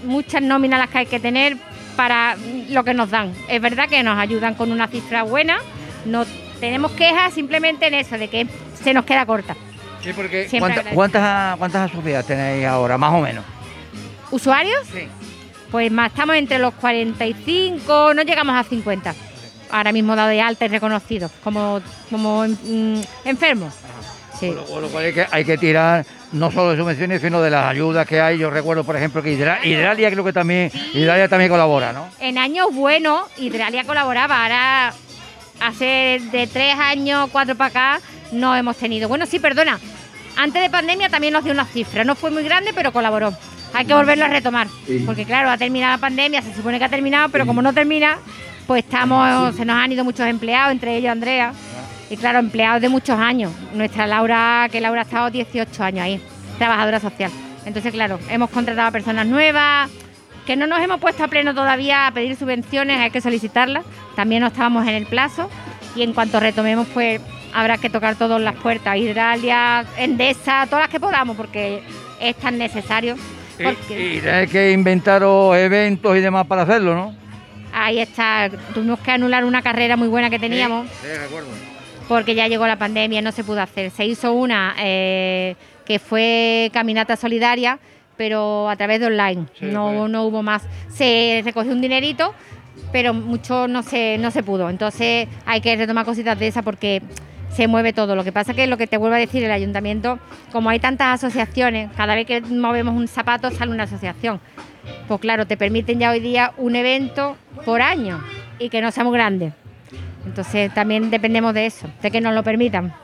muchas 0.05 0.43
nóminas 0.43 0.79
las 0.79 0.91
que 0.91 0.99
hay 0.99 1.07
que 1.07 1.21
tener 1.21 1.57
para 1.97 2.37
lo 2.71 2.85
que 2.85 2.95
nos 2.95 3.11
dan. 3.11 3.33
Es 3.49 3.61
verdad 3.61 3.89
que 3.89 4.03
nos 4.03 4.19
ayudan 4.19 4.55
con 4.55 4.73
una 4.73 4.89
cifra 4.89 5.23
buena, 5.23 5.59
no 6.05 6.25
tenemos 6.59 6.93
quejas 6.93 7.35
simplemente 7.35 7.87
en 7.87 7.95
eso, 7.95 8.19
de 8.19 8.29
que 8.29 8.47
se 8.83 8.93
nos 8.95 9.05
queda 9.05 9.27
corta. 9.27 9.55
Sí, 10.03 10.13
porque 10.13 10.49
¿cuántas, 10.93 11.57
¿cuántas 11.57 11.91
asociadas 11.91 12.27
tenéis 12.27 12.67
ahora, 12.67 12.99
más 12.99 13.13
o 13.15 13.21
menos? 13.21 13.45
¿Usuarios? 14.31 14.81
Sí. 14.93 15.07
Pues 15.71 15.91
más, 15.91 16.11
estamos 16.11 16.37
entre 16.37 16.59
los 16.59 16.75
45, 16.75 18.13
no 18.15 18.23
llegamos 18.23 18.55
a 18.55 18.65
50. 18.65 19.15
Ahora 19.75 19.91
mismo 19.91 20.15
dado 20.15 20.29
de 20.29 20.41
alta 20.41 20.67
y 20.67 20.69
reconocidos 20.69 21.33
como, 21.43 21.81
como 22.09 22.47
mm, 22.47 23.01
enfermos. 23.25 23.75
Sí. 24.39 24.53
Con 24.69 24.83
lo, 24.83 24.89
cual 24.89 25.07
hay 25.07 25.13
que, 25.13 25.27
hay 25.29 25.45
que 25.45 25.59
tirar 25.59 26.07
no 26.31 26.53
solo 26.53 26.71
de 26.71 26.77
subvenciones, 26.77 27.21
sino 27.21 27.43
de 27.43 27.51
las 27.51 27.67
ayudas 27.67 28.07
que 28.07 28.21
hay. 28.21 28.39
Yo 28.39 28.51
recuerdo, 28.51 28.85
por 28.85 28.95
ejemplo, 28.95 29.21
que 29.21 29.33
Hidralia, 29.33 30.11
creo 30.13 30.23
que 30.23 30.33
también, 30.33 30.71
Hidralia 30.93 31.29
también 31.29 31.51
colabora, 31.51 31.93
¿no? 31.93 32.09
En 32.21 32.39
años 32.39 32.69
buenos, 32.73 33.23
Hidralia 33.37 33.83
colaboraba. 33.83 34.45
Ahora, 34.45 34.95
hace 35.61 36.21
de 36.31 36.47
tres 36.47 36.77
años, 36.79 37.29
cuatro 37.33 37.57
para 37.57 37.97
acá, 37.97 38.01
no 38.31 38.55
hemos 38.55 38.77
tenido. 38.77 39.09
Bueno, 39.09 39.27
sí, 39.27 39.41
perdona. 39.41 39.81
Antes 40.37 40.63
de 40.63 40.71
pandemia 40.71 41.09
también 41.09 41.33
nos 41.33 41.43
dio 41.43 41.53
una 41.53 41.65
cifra. 41.65 42.05
No 42.05 42.15
fue 42.15 42.31
muy 42.31 42.45
grande, 42.45 42.71
pero 42.73 42.93
colaboró. 42.93 43.35
Hay 43.73 43.87
que 43.87 43.95
volverlo 43.95 44.25
a 44.25 44.29
retomar. 44.29 44.69
Porque 45.05 45.25
claro, 45.25 45.51
ha 45.51 45.59
terminado 45.59 45.95
la 45.95 45.99
pandemia, 45.99 46.43
se 46.43 46.55
supone 46.55 46.79
que 46.79 46.85
ha 46.85 46.89
terminado, 46.89 47.29
pero 47.31 47.45
como 47.45 47.61
no 47.61 47.73
termina, 47.73 48.19
pues 48.67 48.85
estamos, 48.85 49.55
se 49.57 49.65
nos 49.65 49.77
han 49.77 49.93
ido 49.93 50.05
muchos 50.05 50.27
empleados, 50.27 50.73
entre 50.73 50.97
ellos 50.97 51.13
Andrea. 51.13 51.53
Y 52.11 52.17
claro, 52.17 52.39
empleados 52.39 52.81
de 52.83 52.89
muchos 52.89 53.19
años. 53.19 53.53
Nuestra 53.75 54.07
Laura, 54.07 54.69
que 54.71 54.81
Laura 54.81 55.01
ha 55.01 55.05
estado 55.05 55.31
18 55.31 55.83
años 55.83 56.05
ahí, 56.05 56.21
trabajadora 56.59 57.01
social. 57.01 57.31
Entonces, 57.65 57.93
claro, 57.93 58.19
hemos 58.29 58.51
contratado 58.51 58.89
a 58.89 58.91
personas 58.91 59.27
nuevas, 59.27 59.91
que 60.47 60.57
no 60.57 60.67
nos 60.67 60.81
hemos 60.81 61.01
puesto 61.01 61.25
a 61.25 61.29
pleno 61.29 61.55
todavía 61.55 62.07
a 62.07 62.13
pedir 62.13 62.37
subvenciones, 62.37 63.01
hay 63.01 63.11
que 63.11 63.21
solicitarlas. 63.21 63.85
También 64.15 64.43
no 64.43 64.49
estábamos 64.49 64.87
en 64.87 64.95
el 64.95 65.07
plazo. 65.07 65.49
Y 65.97 66.03
en 66.03 66.13
cuanto 66.13 66.41
retomemos, 66.41 66.87
pues 66.93 67.21
habrá 67.55 67.79
que 67.79 67.89
tocar 67.89 68.17
todas 68.17 68.41
las 68.41 68.55
puertas, 68.57 68.97
Hidralia, 68.97 69.85
Endesa, 69.97 70.67
todas 70.67 70.85
las 70.85 70.91
que 70.91 71.01
podamos, 71.01 71.37
porque 71.37 71.83
es 72.21 72.37
tan 72.37 72.59
necesario. 72.59 73.17
Y, 73.89 74.27
hay 74.27 74.49
que 74.49 74.73
inventar 74.73 75.23
eventos 75.23 76.17
y 76.17 76.21
demás 76.21 76.47
para 76.47 76.63
hacerlo, 76.63 76.95
¿no? 76.95 77.24
Ahí 77.85 78.01
está, 78.01 78.51
tuvimos 78.73 78.99
que 79.01 79.11
anular 79.11 79.45
una 79.45 79.61
carrera 79.63 79.97
muy 79.97 80.09
buena 80.09 80.31
que 80.31 80.39
teníamos. 80.39 80.89
Sí, 80.89 80.97
sí 81.03 81.19
recuerdo 81.19 81.49
porque 82.09 82.35
ya 82.35 82.49
llegó 82.49 82.67
la 82.67 82.77
pandemia, 82.77 83.23
no 83.23 83.33
se 83.33 83.45
pudo 83.45 83.61
hacer. 83.63 83.91
Se 83.91 84.05
hizo 84.05 84.33
una 84.33 84.75
eh, 84.79 85.57
que 85.85 85.99
fue 85.99 86.71
caminata 86.73 87.17
solidaria, 87.17 87.79
pero 88.17 88.69
a 88.69 88.77
través 88.77 89.01
de 89.01 89.07
online, 89.07 89.47
no, 89.61 90.09
no 90.09 90.25
hubo 90.25 90.43
más. 90.43 90.63
Se 90.89 91.43
recogió 91.45 91.73
un 91.73 91.81
dinerito, 91.81 92.35
pero 92.93 93.15
mucho 93.15 93.69
no 93.69 93.83
se, 93.83 94.19
no 94.19 94.31
se 94.31 94.43
pudo. 94.43 94.69
Entonces 94.71 95.29
hay 95.47 95.61
que 95.61 95.77
retomar 95.77 96.05
cositas 96.05 96.39
de 96.39 96.49
esa 96.49 96.63
porque 96.63 97.03
se 97.55 97.69
mueve 97.69 97.93
todo. 97.93 98.17
Lo 98.17 98.25
que 98.25 98.33
pasa 98.33 98.55
que 98.55 98.67
lo 98.67 98.77
que 98.77 98.87
te 98.87 98.97
vuelvo 98.97 99.17
a 99.17 99.19
decir, 99.19 99.45
el 99.45 99.51
ayuntamiento, 99.51 100.19
como 100.53 100.71
hay 100.71 100.79
tantas 100.79 101.23
asociaciones, 101.23 101.91
cada 101.97 102.15
vez 102.15 102.27
que 102.27 102.41
movemos 102.41 102.95
un 102.95 103.09
zapato 103.09 103.51
sale 103.51 103.73
una 103.73 103.85
asociación. 103.85 104.41
Pues 105.09 105.21
claro, 105.21 105.47
te 105.47 105.57
permiten 105.57 105.99
ya 105.99 106.11
hoy 106.11 106.21
día 106.21 106.53
un 106.57 106.77
evento 106.77 107.37
por 107.65 107.81
año 107.81 108.23
y 108.59 108.69
que 108.69 108.81
no 108.81 108.91
sea 108.91 109.05
muy 109.05 109.15
grande. 109.15 109.53
Entonces 110.27 110.73
también 110.75 111.11
dependemos 111.11 111.55
de 111.55 111.67
eso, 111.67 111.89
de 112.03 112.11
que 112.11 112.21
nos 112.21 112.35
lo 112.35 112.43
permitan. 112.43 112.95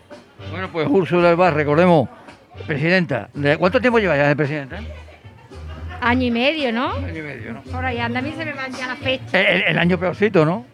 Bueno, 0.50 0.68
pues 0.72 0.88
Úrsula 0.88 1.30
Albar, 1.30 1.54
recordemos, 1.54 2.08
presidenta, 2.66 3.28
¿de 3.34 3.56
cuánto 3.56 3.80
tiempo 3.80 3.98
lleva 3.98 4.16
ya 4.16 4.28
de 4.28 4.36
presidenta? 4.36 4.80
Año 6.00 6.26
y 6.26 6.30
medio, 6.30 6.72
¿no? 6.72 6.92
Año 6.92 7.18
y 7.18 7.22
medio, 7.22 7.52
¿no? 7.52 7.62
Por 7.62 7.84
ahí 7.84 7.98
anda, 7.98 8.20
a 8.20 8.22
mí 8.22 8.32
se 8.36 8.44
me 8.44 8.54
van 8.54 8.72
ya 8.72 8.86
las 8.86 8.98
fechas. 8.98 9.34
El, 9.34 9.78
año 9.78 9.98
peorcito, 9.98 10.46
¿no? 10.46 10.64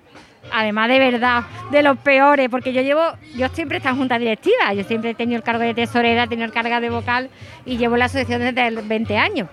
Además, 0.52 0.88
de 0.88 0.98
verdad, 0.98 1.44
de 1.70 1.82
los 1.82 1.98
peores, 1.98 2.48
porque 2.48 2.72
yo 2.72 2.82
llevo, 2.82 3.02
yo 3.34 3.48
siempre 3.48 3.76
he 3.76 3.78
estado 3.78 3.94
en 3.94 4.00
junta 4.00 4.18
directiva, 4.18 4.72
yo 4.74 4.84
siempre 4.84 5.10
he 5.10 5.14
tenido 5.14 5.38
el 5.38 5.42
cargo 5.42 5.62
de 5.62 5.74
tesorera, 5.74 6.24
he 6.24 6.28
tenido 6.28 6.46
el 6.46 6.52
cargo 6.52 6.80
de 6.80 6.90
vocal 6.90 7.30
y 7.64 7.76
llevo 7.76 7.96
la 7.96 8.06
asociación 8.06 8.40
desde 8.40 8.82
20 8.82 9.18
años. 9.18 9.48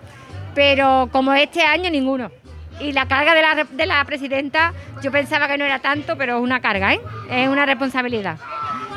Pero 0.55 1.09
como 1.11 1.33
este 1.33 1.63
año, 1.63 1.89
ninguno. 1.89 2.31
Y 2.79 2.91
la 2.91 3.07
carga 3.07 3.33
de 3.33 3.41
la, 3.41 3.63
de 3.69 3.85
la 3.85 4.03
presidenta, 4.05 4.73
yo 5.01 5.11
pensaba 5.11 5.47
que 5.47 5.57
no 5.57 5.65
era 5.65 5.79
tanto, 5.79 6.17
pero 6.17 6.37
es 6.37 6.43
una 6.43 6.59
carga, 6.59 6.93
¿eh? 6.93 7.01
Es 7.29 7.47
una 7.47 7.65
responsabilidad. 7.65 8.37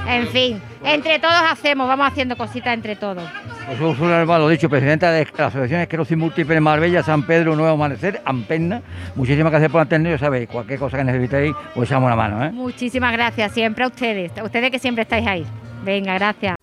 En 0.08 0.28
fin, 0.28 0.62
entre 0.84 1.18
todos 1.18 1.42
hacemos, 1.50 1.88
vamos 1.88 2.06
haciendo 2.06 2.36
cositas 2.36 2.74
entre 2.74 2.94
todos. 2.94 3.24
Pues 3.66 3.80
lo 3.80 4.48
dicho, 4.48 4.70
presidenta 4.70 5.10
de 5.10 5.26
la 5.36 5.46
Asociación 5.46 5.80
Esclerosis 5.80 6.16
Múltiple 6.16 6.60
Marbella, 6.60 7.02
San 7.02 7.24
Pedro, 7.24 7.56
Nuevo 7.56 7.74
Amanecer, 7.74 8.22
Ampenna. 8.24 8.82
Muchísimas 9.16 9.50
gracias 9.50 9.72
por 9.72 9.80
atendernos, 9.80 10.20
sabéis, 10.20 10.48
cualquier 10.48 10.78
cosa 10.78 10.98
que 10.98 11.04
necesitéis, 11.04 11.54
os 11.74 11.84
echamos 11.84 12.08
la 12.08 12.14
mano. 12.14 12.44
¿eh? 12.44 12.52
Muchísimas 12.52 13.12
gracias, 13.12 13.52
siempre 13.52 13.82
a 13.82 13.88
ustedes, 13.88 14.38
a 14.38 14.44
ustedes 14.44 14.70
que 14.70 14.78
siempre 14.78 15.02
estáis 15.02 15.26
ahí. 15.26 15.46
Venga, 15.84 16.14
gracias. 16.14 16.54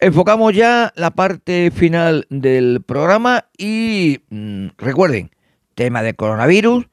Enfocamos 0.00 0.52
ya 0.52 0.92
la 0.96 1.12
parte 1.12 1.70
final 1.70 2.26
del 2.28 2.82
programa 2.84 3.46
y 3.56 4.20
mm, 4.28 4.66
recuerden, 4.76 5.30
tema 5.76 6.02
de 6.02 6.14
coronavirus, 6.14 6.86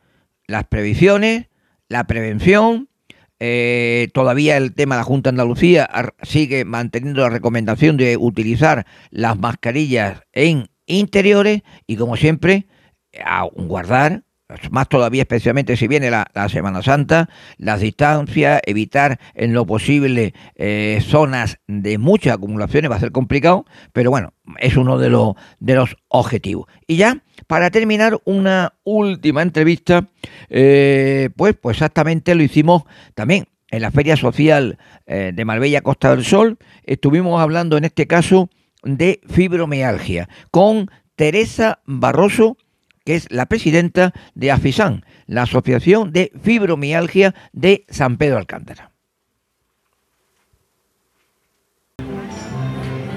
las 0.45 0.65
previsiones, 0.65 1.47
la 1.87 2.03
prevención. 2.05 2.87
Eh, 3.43 4.09
todavía 4.13 4.55
el 4.55 4.75
tema 4.75 4.93
de 4.93 4.99
la 4.99 5.03
Junta 5.03 5.31
de 5.31 5.33
Andalucía 5.33 5.89
sigue 6.21 6.63
manteniendo 6.63 7.21
la 7.21 7.29
recomendación 7.31 7.97
de 7.97 8.15
utilizar 8.15 8.85
las 9.09 9.39
mascarillas 9.39 10.21
en 10.31 10.69
interiores 10.85 11.63
y 11.87 11.95
como 11.95 12.17
siempre, 12.17 12.67
a 13.25 13.45
guardar 13.45 14.25
más 14.71 14.89
todavía 14.89 15.21
especialmente 15.21 15.77
si 15.77 15.87
viene 15.87 16.11
la, 16.11 16.27
Semana 16.49 16.81
Santa, 16.81 17.29
las 17.57 17.79
distancias, 17.79 18.61
evitar 18.65 19.19
en 19.35 19.53
lo 19.53 19.65
posible 19.65 20.33
eh, 20.55 20.99
zonas 21.05 21.59
de 21.67 21.97
muchas 21.97 22.33
acumulaciones, 22.33 22.89
va 22.91 22.95
a 22.95 22.99
ser 22.99 23.11
complicado, 23.11 23.65
pero 23.93 24.09
bueno, 24.09 24.33
es 24.59 24.75
uno 24.75 24.97
de, 24.97 25.09
los 25.09 25.35
de 25.59 25.75
los 25.75 25.95
objetivos. 26.07 26.67
Y 26.87 26.97
ya, 26.97 27.23
para 27.47 27.69
terminar, 27.69 28.19
una 28.25 28.73
última 28.83 29.41
entrevista, 29.41 30.07
eh, 30.49 31.29
pues, 31.35 31.55
pues 31.55 31.77
exactamente 31.77 32.35
lo 32.35 32.43
hicimos 32.43 32.83
también 33.13 33.47
en 33.71 33.81
la 33.81 33.91
Feria 33.91 34.17
Social 34.17 34.77
eh, 35.07 35.31
de 35.33 35.45
Marbella 35.45 35.81
Costa 35.81 36.15
del 36.15 36.25
Sol, 36.25 36.57
estuvimos 36.83 37.41
hablando 37.41 37.77
en 37.77 37.85
este 37.85 38.05
caso 38.05 38.49
de 38.83 39.21
fibromialgia 39.27 40.27
con 40.51 40.89
Teresa 41.15 41.79
Barroso, 41.85 42.57
que 43.11 43.17
es 43.17 43.27
la 43.29 43.45
presidenta 43.45 44.13
de 44.35 44.51
AFISAN, 44.51 45.03
la 45.27 45.41
Asociación 45.41 46.13
de 46.13 46.31
Fibromialgia 46.41 47.35
de 47.51 47.83
San 47.89 48.15
Pedro 48.15 48.37
Alcántara. 48.37 48.91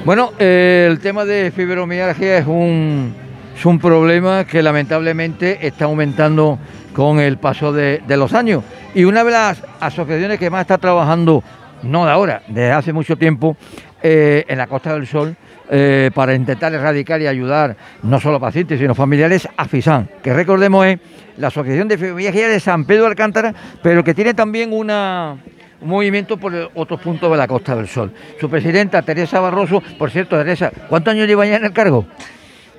Bueno, 0.04 0.32
eh, 0.40 0.88
el 0.90 0.98
tema 0.98 1.24
de 1.24 1.52
fibromialgia 1.52 2.38
es 2.38 2.46
un, 2.48 3.14
es 3.56 3.64
un 3.64 3.78
problema 3.78 4.44
que 4.44 4.64
lamentablemente 4.64 5.64
está 5.64 5.84
aumentando 5.84 6.58
con 6.92 7.20
el 7.20 7.38
paso 7.38 7.72
de, 7.72 8.02
los 8.08 8.34
años. 8.34 8.64
Y 8.96 9.04
una 9.04 9.22
de 9.22 9.30
las 9.30 9.62
asociaciones 9.78 10.40
que 10.40 10.50
más 10.50 10.62
está 10.62 10.78
trabajando, 10.78 11.44
no 11.84 12.04
de 12.04 12.10
ahora, 12.10 12.42
desde 12.48 12.72
hace 12.72 12.92
mucho 12.92 13.14
tiempo, 13.14 13.56
eh, 14.02 14.44
en 14.48 14.58
la 14.58 14.66
Costa 14.66 14.92
del 14.92 15.06
Sol, 15.06 15.36
eh, 15.70 16.10
para 16.14 16.34
intentar 16.34 16.72
erradicar 16.74 17.20
y 17.20 17.26
ayudar 17.26 17.76
no 18.02 18.20
solo 18.20 18.38
pacientes, 18.38 18.78
sino 18.78 18.94
familiares 18.94 19.48
a 19.56 19.64
FISAN, 19.66 20.08
que 20.22 20.32
recordemos 20.32 20.86
es 20.86 20.98
la 21.38 21.48
Asociación 21.48 21.88
de 21.88 21.98
Fibromialgia 21.98 22.48
de 22.48 22.60
San 22.60 22.84
Pedro 22.84 23.04
de 23.04 23.10
Alcántara, 23.10 23.54
pero 23.82 24.04
que 24.04 24.14
tiene 24.14 24.34
también 24.34 24.72
una, 24.72 25.36
un 25.80 25.88
movimiento 25.88 26.36
por 26.36 26.70
otros 26.74 27.00
puntos 27.00 27.30
de 27.30 27.36
la 27.36 27.48
Costa 27.48 27.74
del 27.74 27.88
Sol. 27.88 28.12
Su 28.40 28.48
presidenta, 28.48 29.02
Teresa 29.02 29.40
Barroso, 29.40 29.82
por 29.98 30.10
cierto, 30.10 30.36
Teresa, 30.36 30.70
¿cuántos 30.88 31.12
años 31.12 31.26
lleva 31.26 31.46
ya 31.46 31.56
en 31.56 31.64
el 31.64 31.72
cargo? 31.72 32.06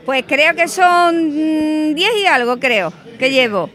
Pues 0.05 0.23
creo 0.27 0.53
que 0.53 0.67
son 0.67 1.95
10 1.95 1.95
mm, 1.95 2.17
y 2.17 2.25
algo, 2.27 2.59
creo, 2.59 2.93
que 3.17 3.31
llevo. 3.31 3.69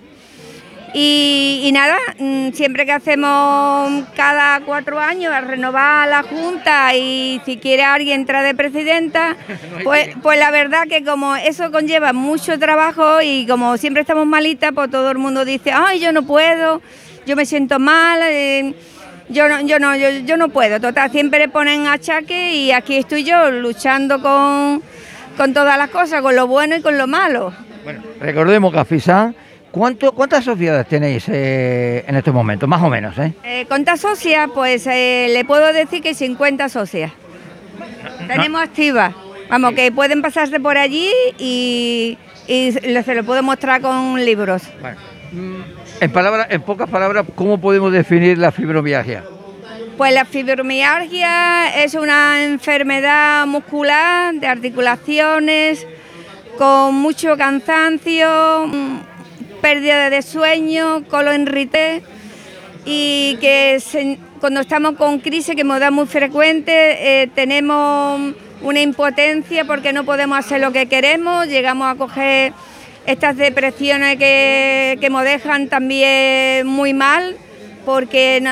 Y, 0.92 1.70
nada, 1.72 1.96
mm, 2.18 2.50
siempre 2.53 2.85
que 2.85 2.92
hacemos 2.92 4.05
cada 4.16 4.61
cuatro 4.61 4.98
años 4.98 5.33
a 5.33 5.40
renovar 5.40 6.09
la 6.09 6.22
Junta 6.24 6.94
y 6.96 7.40
si 7.44 7.59
quiere 7.59 7.85
alguien 7.85 8.20
entrar 8.20 8.44
de 8.44 8.55
presidenta, 8.55 9.37
pues, 9.85 10.11
pues 10.20 10.38
la 10.38 10.50
verdad 10.50 10.88
que 10.88 11.05
como 11.05 11.37
eso 11.37 11.70
conlleva 11.70 12.12
mucho 12.12 12.59
trabajo 12.59 13.22
y 13.22 13.46
como 13.46 13.76
siempre 13.76 14.00
estamos 14.03 14.26
malitas, 14.26 14.72
pues 14.74 14.90
todo 14.90 15.11
el 15.11 15.18
mundo 15.18 15.44
dice, 15.44 15.70
ay, 15.72 16.00
yo 16.00 16.12
no 16.12 16.24
puedo, 16.24 16.83
yo 17.24 17.37
me 17.37 17.46
siento 17.46 17.79
mal. 17.79 18.20
Eh, 18.22 18.74
yo 19.31 19.48
no, 19.48 19.61
yo 19.61 19.79
no, 19.79 19.96
yo, 19.96 20.37
no 20.37 20.48
puedo. 20.48 20.81
Total, 20.81 21.11
siempre 21.11 21.48
ponen 21.48 21.87
achaque 21.87 22.57
y 22.57 22.72
aquí 22.72 22.96
estoy 22.96 23.22
yo 23.22 23.50
luchando 23.50 24.20
con, 24.20 24.83
con 25.37 25.55
todas 25.55 25.79
las 25.79 25.90
cosas, 25.90 26.20
con 26.20 26.35
lo 26.35 26.48
bueno 26.48 26.76
y 26.76 26.83
con 26.83 26.98
lo 26.98 27.07
malo. 27.07 27.53
Bueno, 27.85 28.03
recordemos 28.20 28.72
que 28.72 28.79
Afisán, 28.81 29.35
¿cuánto, 29.70 30.12
¿cuántas 30.12 30.44
sociedades 30.44 30.87
tenéis 30.88 31.24
eh, 31.28 32.04
en 32.06 32.16
estos 32.16 32.35
momentos, 32.35 32.68
más 32.68 32.83
o 32.83 32.88
menos? 32.88 33.16
Eh? 33.18 33.33
eh 33.44 33.64
¿Cuántas 33.68 34.00
socias? 34.00 34.50
Pues 34.54 34.87
eh, 34.87 35.28
le 35.30 35.44
puedo 35.44 35.72
decir 35.72 36.02
que 36.02 36.14
50 36.14 36.68
socias. 36.68 37.12
Tenemos 38.26 38.62
activas. 38.62 39.14
Vamos, 39.48 39.72
que 39.72 39.90
pueden 39.90 40.22
pasarse 40.22 40.61
por 40.61 40.78
allí 40.78 41.11
y, 41.38 42.16
se 42.46 43.14
lo 43.14 43.24
puedo 43.24 43.42
mostrar 43.42 43.80
con 43.80 44.24
libros. 44.24 44.62
Mm, 45.33 45.61
en, 46.00 46.12
palabras, 46.12 46.46
en 46.50 46.62
pocas 46.62 46.88
palabras, 46.88 47.26
¿cómo 47.35 47.61
podemos 47.61 47.92
definir 47.92 48.38
la 48.38 48.52
fibromialgia? 48.52 49.24
Pues 49.96 50.14
la 50.14 50.24
fibromialgia 50.24 51.83
es 51.83 51.94
una 51.94 52.44
enfermedad 52.44 53.46
muscular 53.46 54.35
de 54.35 54.46
articulaciones 54.46 55.87
con 56.56 56.94
mucho 56.94 57.37
cansancio, 57.37 58.66
mm, 58.66 58.98
pérdida 59.61 60.11
de 60.11 60.23
sueño, 60.23 61.05
colon 61.09 61.42
irrité 61.42 62.03
y 62.85 63.37
que 63.40 63.79
cuando 64.40 64.61
estamos 64.61 64.96
con 64.96 65.20
crisis 65.20 65.55
que 65.55 65.64
nos 65.64 65.81
da 65.81 65.90
muy 65.90 66.07
frecuente 66.07 66.73
eh, 67.23 67.29
tenemos 67.35 68.35
una 68.62 68.81
impotencia 68.81 69.64
porque 69.64 69.92
no 69.92 70.05
podemos 70.05 70.38
hacer 70.38 70.61
lo 70.61 70.73
que 70.73 70.87
queremos, 70.87 71.46
llegamos 71.46 71.88
a 71.88 71.94
coger 71.96 72.53
estas 73.07 73.37
depresiones 73.37 74.16
que, 74.16 74.99
que 75.01 75.11
nos 75.11 75.25
dejan 75.25 75.68
también 75.68 76.66
muy 76.66 76.94
mal 76.94 77.37
porque 77.85 78.42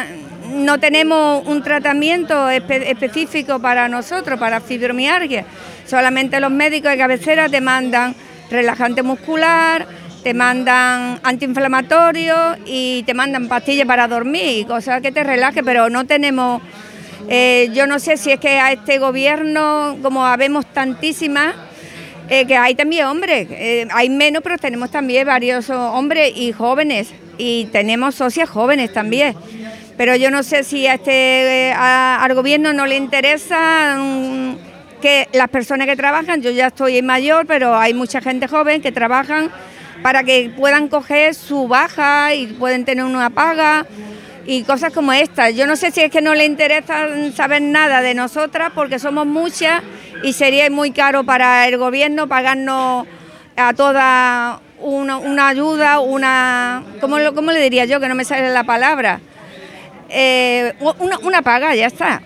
no, 0.50 0.80
tenemos 0.80 1.46
un 1.46 1.62
tratamiento 1.62 2.48
específico 2.48 3.58
para 3.58 3.88
nosotros, 3.88 4.38
para 4.38 4.60
fibromialgia. 4.60 5.44
Solamente 5.86 6.40
los 6.40 6.50
médicos 6.50 6.90
de 6.90 6.98
cabecera 6.98 7.48
te 7.48 7.60
mandan 7.60 8.14
relajante 8.50 9.02
muscular, 9.02 9.86
te 10.22 10.34
mandan 10.34 11.20
antiinflamatorios 11.22 12.58
y 12.66 13.02
te 13.04 13.14
mandan 13.14 13.48
pastillas 13.48 13.86
para 13.86 14.08
dormir, 14.08 14.66
cosas 14.66 15.00
que 15.00 15.12
te 15.12 15.24
relaje, 15.24 15.62
pero 15.62 15.88
no 15.88 16.04
tenemos 16.06 16.60
eh, 17.30 17.70
yo 17.74 17.86
no 17.86 17.98
sé 17.98 18.16
si 18.16 18.30
es 18.30 18.40
que 18.40 18.58
a 18.58 18.72
este 18.72 18.98
gobierno, 18.98 19.98
como 20.02 20.24
habemos 20.24 20.64
tantísimas, 20.66 21.54
eh, 22.30 22.46
que 22.46 22.56
hay 22.56 22.74
también 22.74 23.06
hombres, 23.06 23.48
eh, 23.50 23.86
hay 23.92 24.08
menos, 24.08 24.42
pero 24.42 24.56
tenemos 24.56 24.90
también 24.90 25.26
varios 25.26 25.68
hombres 25.68 26.32
y 26.34 26.52
jóvenes, 26.52 27.12
y 27.36 27.66
tenemos 27.66 28.14
socias 28.14 28.48
jóvenes 28.48 28.92
también. 28.92 29.34
Pero 29.98 30.16
yo 30.16 30.30
no 30.30 30.42
sé 30.42 30.64
si 30.64 30.86
a 30.86 30.94
este, 30.94 31.72
al 31.76 32.32
gobierno 32.34 32.72
no 32.72 32.86
le 32.86 32.96
interesa 32.96 33.96
mm, 33.98 34.56
que 35.02 35.28
las 35.32 35.48
personas 35.48 35.86
que 35.86 35.96
trabajan, 35.96 36.40
yo 36.40 36.50
ya 36.50 36.68
estoy 36.68 37.02
mayor, 37.02 37.46
pero 37.46 37.76
hay 37.76 37.92
mucha 37.92 38.20
gente 38.20 38.48
joven 38.48 38.80
que 38.80 38.92
trabajan 38.92 39.50
para 40.02 40.24
que 40.24 40.50
puedan 40.56 40.88
coger 40.88 41.34
su 41.34 41.68
baja 41.68 42.34
y 42.34 42.46
pueden 42.46 42.84
tener 42.84 43.04
una 43.04 43.30
paga 43.30 43.86
y 44.46 44.62
cosas 44.62 44.92
como 44.92 45.12
estas. 45.12 45.54
Yo 45.54 45.66
no 45.66 45.76
sé 45.76 45.90
si 45.90 46.00
es 46.00 46.10
que 46.10 46.22
no 46.22 46.34
le 46.34 46.46
interesa 46.46 47.06
saber 47.34 47.62
nada 47.62 48.00
de 48.00 48.14
nosotras 48.14 48.72
porque 48.74 48.98
somos 48.98 49.26
muchas 49.26 49.82
y 50.22 50.32
sería 50.32 50.70
muy 50.70 50.90
caro 50.90 51.24
para 51.24 51.68
el 51.68 51.76
gobierno 51.76 52.28
pagarnos 52.28 53.06
a 53.56 53.74
toda 53.74 54.60
una, 54.80 55.48
ayuda, 55.48 56.00
una... 56.00 56.82
¿cómo, 57.00 57.16
¿Cómo 57.34 57.52
le 57.52 57.60
diría 57.60 57.84
yo? 57.84 58.00
Que 58.00 58.08
no 58.08 58.14
me 58.14 58.24
sale 58.24 58.50
la 58.50 58.64
palabra. 58.64 59.20
Eh, 60.08 60.72
una, 61.22 61.42
paga, 61.42 61.74
ya 61.74 61.86
está. 61.86 62.22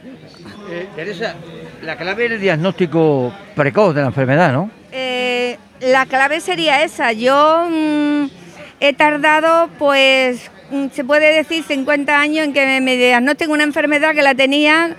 Eh, 0.71 0.89
Teresa, 0.95 1.35
la 1.83 1.97
clave 1.97 2.27
es 2.27 2.33
el 2.33 2.41
diagnóstico 2.41 3.33
precoz 3.57 3.95
de 3.95 4.03
la 4.03 4.09
enfermedad, 4.09 4.53
¿no? 4.53 4.71
Eh, 4.93 5.59
la 5.83 6.07
clave 6.07 6.41
sería 6.41 6.83
esa. 6.83 7.13
Yo 7.13 7.69
mm, 7.71 8.27
he 8.81 8.93
tardado 8.95 9.69
pues 9.79 10.51
Mm, 10.73 10.89
se 10.91 11.05
puede 11.05 11.35
decir 11.35 11.63
50 11.63 12.19
años 12.19 12.47
en 12.47 12.55
que 12.55 12.81
me 12.81 12.97
diagnostico 12.97 13.53
una 13.53 13.63
enfermedad 13.63 14.15
que 14.15 14.23
la 14.23 14.35
tenía 14.35 14.97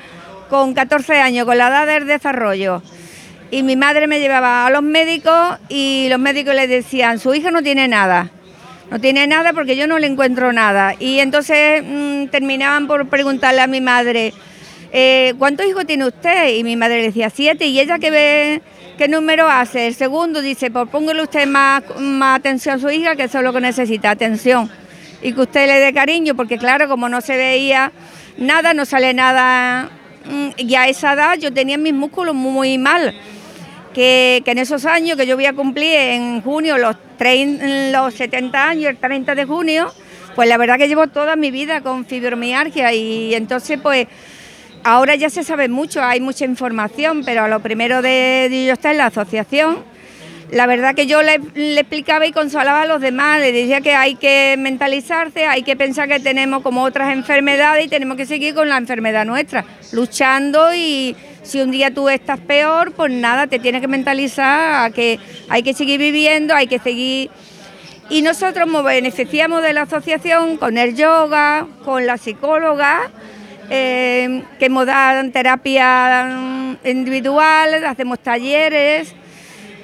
con 0.48 0.76
14 0.76 1.20
años, 1.20 1.48
con 1.48 1.58
la 1.58 1.70
edad 1.70 1.88
del 1.88 2.06
desarrollo. 2.06 2.84
Y 3.50 3.64
mi 3.64 3.76
madre 3.76 4.06
me 4.06 4.20
llevaba 4.20 4.68
a 4.68 4.70
los 4.70 4.84
médicos 4.84 5.58
y 5.70 6.06
los 6.10 6.20
médicos 6.20 6.54
le 6.54 6.68
decían, 6.68 7.18
su 7.18 7.34
hija 7.34 7.50
no 7.50 7.64
tiene 7.64 7.88
nada, 7.88 8.30
no 8.92 9.02
tiene 9.02 9.26
nada 9.26 9.52
porque 9.52 9.76
yo 9.76 9.88
no 9.88 9.98
le 9.98 10.06
encuentro 10.06 10.54
nada. 10.54 10.94
Y 11.00 11.18
entonces 11.18 11.84
mm, 11.84 12.28
terminaban 12.28 12.86
por 12.86 13.08
preguntarle 13.10 13.62
a 13.62 13.68
mi 13.68 13.82
madre, 13.82 14.32
eh, 14.92 15.34
¿cuántos 15.40 15.66
hijos 15.66 15.88
tiene 15.88 16.06
usted? 16.06 16.50
Y 16.50 16.64
mi 16.64 16.76
madre 16.76 16.98
le 16.98 17.08
decía, 17.08 17.32
siete. 17.32 17.66
¿Y 17.66 17.80
ella 17.80 17.98
qué, 17.98 18.12
ve, 18.12 18.62
qué 18.98 19.08
número 19.08 19.48
hace? 19.50 19.88
El 19.88 19.96
segundo 19.96 20.42
dice, 20.42 20.72
pues 20.72 20.88
póngale 20.90 21.22
usted 21.22 21.48
más, 21.48 21.84
más 22.00 22.40
atención 22.40 22.76
a 22.76 22.80
su 22.80 22.90
hija, 22.90 23.16
que 23.16 23.24
eso 23.24 23.40
es 23.40 23.44
lo 23.44 23.54
que 23.54 23.62
necesita, 23.62 24.12
atención. 24.12 24.70
Y 25.22 25.34
que 25.34 25.42
usted 25.42 25.68
le 25.68 25.80
dé 25.80 25.94
cariño, 25.94 26.36
porque 26.36 26.58
claro, 26.58 26.88
como 26.88 27.10
no 27.10 27.22
se 27.22 27.38
veía 27.38 27.92
nada, 28.38 28.74
no 28.74 28.86
sale 28.86 29.14
nada, 29.14 29.90
mm, 30.26 30.50
y 30.58 30.76
a 30.76 30.88
esa 30.88 31.14
edad 31.14 31.38
yo 31.38 31.54
tenía 31.54 31.78
mis 31.78 31.94
músculos 31.94 32.36
muy 32.36 32.78
mal, 32.78 33.14
que, 33.94 34.44
en 34.46 34.58
esos 34.58 34.86
años 34.86 35.18
que 35.18 35.26
yo 35.26 35.36
voy 35.36 35.46
a 35.46 35.54
cumplir 35.54 35.94
en 35.94 36.42
junio 36.42 36.78
los, 36.78 36.98
los 37.92 38.14
70 38.14 38.68
años, 38.68 38.90
el 38.90 38.98
30 38.98 39.36
de 39.36 39.46
junio, 39.46 39.94
pues 40.36 40.50
la 40.50 40.58
verdad 40.58 40.78
que 40.78 40.88
llevo 40.88 41.08
toda 41.08 41.36
mi 41.36 41.52
vida 41.52 41.82
con 41.82 42.06
fibromialgia. 42.06 42.92
Y 42.92 43.36
entonces 43.36 43.80
pues 43.82 44.08
ahora 44.84 45.16
ya 45.16 45.30
se 45.30 45.44
sabe 45.44 45.70
mucho, 45.70 46.04
hay 46.04 46.20
mucha 46.20 46.46
información, 46.46 47.24
pero 47.26 47.48
lo 47.48 47.60
primero 47.62 48.02
de, 48.02 48.48
de 48.50 48.66
yo 48.66 48.74
está 48.74 48.92
en 48.92 48.98
la 48.98 49.08
asociación. 49.08 49.94
La 50.54 50.68
verdad 50.68 50.94
que 50.94 51.08
yo 51.08 51.24
le, 51.24 51.40
explicaba 51.80 52.28
y 52.28 52.32
consolaba 52.32 52.84
a 52.84 52.86
los 52.86 53.02
demás, 53.02 53.40
le 53.40 53.52
decía 53.52 53.82
que 53.82 53.96
hay 53.96 54.14
que 54.14 54.56
mentalizarse, 54.60 55.48
hay 55.48 55.64
que 55.64 55.76
pensar 55.76 56.08
que 56.08 56.20
tenemos 56.20 56.62
como 56.62 56.84
otras 56.84 57.12
enfermedades 57.12 57.86
y 57.86 57.90
tenemos 57.90 58.18
que 58.18 58.28
seguir 58.28 58.54
con 58.54 58.70
la 58.70 58.78
enfermedad 58.78 59.26
nuestra, 59.26 59.66
luchando 59.92 60.72
y 60.76 61.16
si 61.42 61.60
un 61.60 61.72
día 61.72 61.92
tú 61.92 62.08
estás 62.08 62.40
peor, 62.40 62.92
pues 62.92 63.12
nada, 63.12 63.48
te 63.48 63.58
tienes 63.58 63.82
que 63.82 63.88
mentalizar 63.88 64.86
a 64.86 64.92
que 64.92 65.20
hay 65.50 65.64
que 65.64 65.74
seguir 65.74 66.00
viviendo, 66.00 66.54
hay 66.54 66.68
que 66.68 66.78
seguir... 66.78 67.32
Y 68.12 68.22
nosotros 68.22 68.68
nos 68.68 68.84
beneficiamos 68.84 69.64
de 69.64 69.74
la 69.74 69.84
asociación 69.84 70.58
con 70.58 70.78
el 70.78 70.96
yoga, 70.96 71.66
con 71.84 72.06
la 72.06 72.18
psicóloga, 72.18 73.10
eh, 73.70 74.44
que 74.60 74.70
nos 74.70 74.86
dan 74.86 75.32
terapia 75.32 76.78
individual, 76.84 77.84
hacemos 77.86 78.20
talleres 78.20 79.16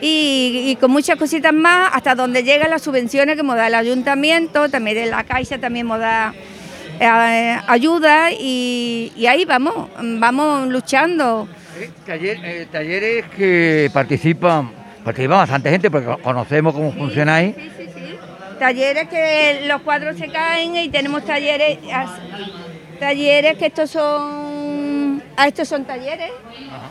y, 0.01 0.77
con 0.79 0.91
muchas 0.91 1.17
cositas 1.17 1.53
más, 1.53 1.91
hasta 1.93 2.15
donde 2.15 2.43
llegan 2.43 2.69
las 2.69 2.81
subvenciones 2.81 3.35
que 3.35 3.43
me 3.43 3.55
da 3.55 3.67
el 3.67 3.75
ayuntamiento, 3.75 4.69
también 4.69 4.97
de 4.97 5.05
la 5.07 5.23
Caixa 5.23 5.57
también 5.57 5.87
me 5.87 5.97
da 5.97 6.33
eh, 6.99 7.57
ayuda 7.67 8.31
y, 8.31 9.25
ahí 9.27 9.45
vamos, 9.45 9.89
vamos 10.01 10.67
luchando. 10.67 11.47
Eh, 11.79 11.89
eh, 12.07 12.67
talleres 12.71 13.25
que 13.35 13.89
participan, 13.93 14.71
participan 15.03 15.37
bastante 15.37 15.69
gente 15.69 15.91
porque 15.91 16.21
conocemos 16.21 16.73
cómo 16.73 16.91
funcionáis. 16.91 17.55
Sí, 17.55 17.69
sí, 17.77 17.85
sí. 17.93 18.17
Talleres 18.57 19.07
que 19.07 19.61
los 19.67 19.81
cuadros 19.81 20.17
se 20.17 20.27
caen 20.27 20.75
y 20.75 20.89
tenemos 20.89 21.23
talleres, 21.23 21.77
talleres 22.99 23.57
que 23.57 23.67
estos 23.67 23.89
son, 23.89 25.23
ah, 25.37 25.47
estos 25.47 25.67
son 25.67 25.85
talleres 25.85 26.31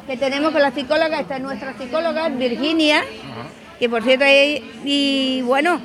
que 0.07 0.17
tenemos 0.17 0.53
con 0.53 0.63
la 0.63 0.71
psicóloga, 0.71 1.21
esta 1.21 1.37
es 1.37 1.43
nuestra 1.43 1.77
psicóloga, 1.77 2.29
Virginia, 2.31 3.05
que 3.79 3.89
por 3.89 4.03
cierto, 4.03 4.25
y 4.85 5.43
bueno, 5.43 5.81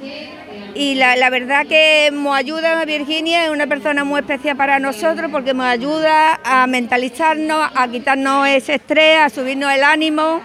y 0.76 0.96
la, 0.96 1.30
verdad 1.30 1.68
que 1.68 2.10
nos 2.12 2.36
ayuda 2.36 2.84
Virginia, 2.86 3.46
es 3.46 3.52
una 3.52 3.68
persona 3.68 4.04
muy 4.04 4.22
especial 4.22 4.58
para 4.58 4.80
nosotros 4.80 5.30
porque 5.32 5.54
nos 5.54 5.66
ayuda 5.66 6.40
a 6.44 6.66
mentalizarnos, 6.66 7.70
a 7.76 7.88
quitarnos 7.88 8.48
ese 8.48 8.76
estrés, 8.76 9.20
a 9.20 9.30
subirnos 9.30 9.72
el 9.72 9.84
ánimo. 9.84 10.42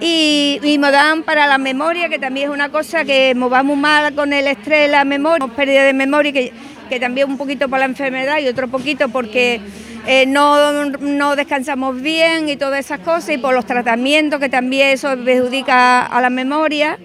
Y, 0.00 0.58
y 0.64 0.78
nos 0.78 0.90
dan 0.90 1.22
para 1.22 1.46
la 1.46 1.58
memoria, 1.58 2.08
que 2.08 2.18
también 2.18 2.48
es 2.48 2.54
una 2.54 2.70
cosa 2.70 3.04
que 3.04 3.34
nos 3.36 3.52
va 3.52 3.62
muy 3.62 3.76
mal 3.76 4.12
con 4.14 4.32
el 4.32 4.48
estrés, 4.48 4.90
la 4.90 5.04
memoria, 5.04 5.46
pérdida 5.46 5.84
de 5.84 5.92
memoria, 5.92 6.32
que, 6.32 6.52
que 6.92 7.00
también 7.00 7.30
un 7.30 7.38
poquito 7.38 7.70
por 7.70 7.78
la 7.78 7.86
enfermedad 7.86 8.38
y 8.38 8.48
otro 8.48 8.68
poquito 8.68 9.08
porque 9.08 9.62
eh, 10.06 10.26
no, 10.26 11.34
descansamos 11.36 11.98
bien 12.02 12.50
y 12.50 12.56
todas 12.56 12.80
esas 12.80 13.00
cosas, 13.00 13.30
y 13.30 13.38
por 13.38 13.54
los 13.54 13.64
tratamientos 13.64 14.38
que 14.38 14.50
también 14.50 14.88
eso 14.88 15.08
perjudica 15.24 16.02
a 16.04 16.20
la 16.20 16.28
memoria. 16.28 16.98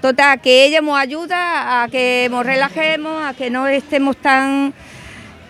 Total, 0.00 0.40
que 0.40 0.64
ella 0.64 0.80
nos 0.80 0.98
ayuda 0.98 1.84
a 1.84 1.88
que 1.88 2.26
nos 2.32 2.44
relajemos, 2.44 3.24
a 3.24 3.34
que 3.34 3.48
no 3.48 3.68
estemos 3.68 4.16
tan, 4.16 4.74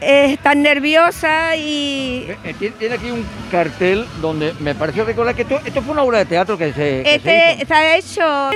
eh, 0.02 0.36
tan 0.42 0.62
nerviosas 0.62 1.56
y... 1.56 2.26
Eh, 2.44 2.72
tiene 2.78 2.94
aquí 2.96 3.10
un 3.10 3.24
cartel 3.50 4.04
donde 4.20 4.52
me 4.58 4.74
pareció 4.74 5.04
recordar 5.04 5.34
que 5.34 5.42
esto, 5.42 5.60
esto 5.64 5.80
fue 5.82 5.92
una 5.92 6.02
obra 6.02 6.18
de 6.18 6.26
teatro 6.26 6.58
que 6.58 6.72
se... 6.72 7.00
este 7.00 7.64
se 7.66 7.74
ha 7.74 7.96
hecho, 7.96 8.50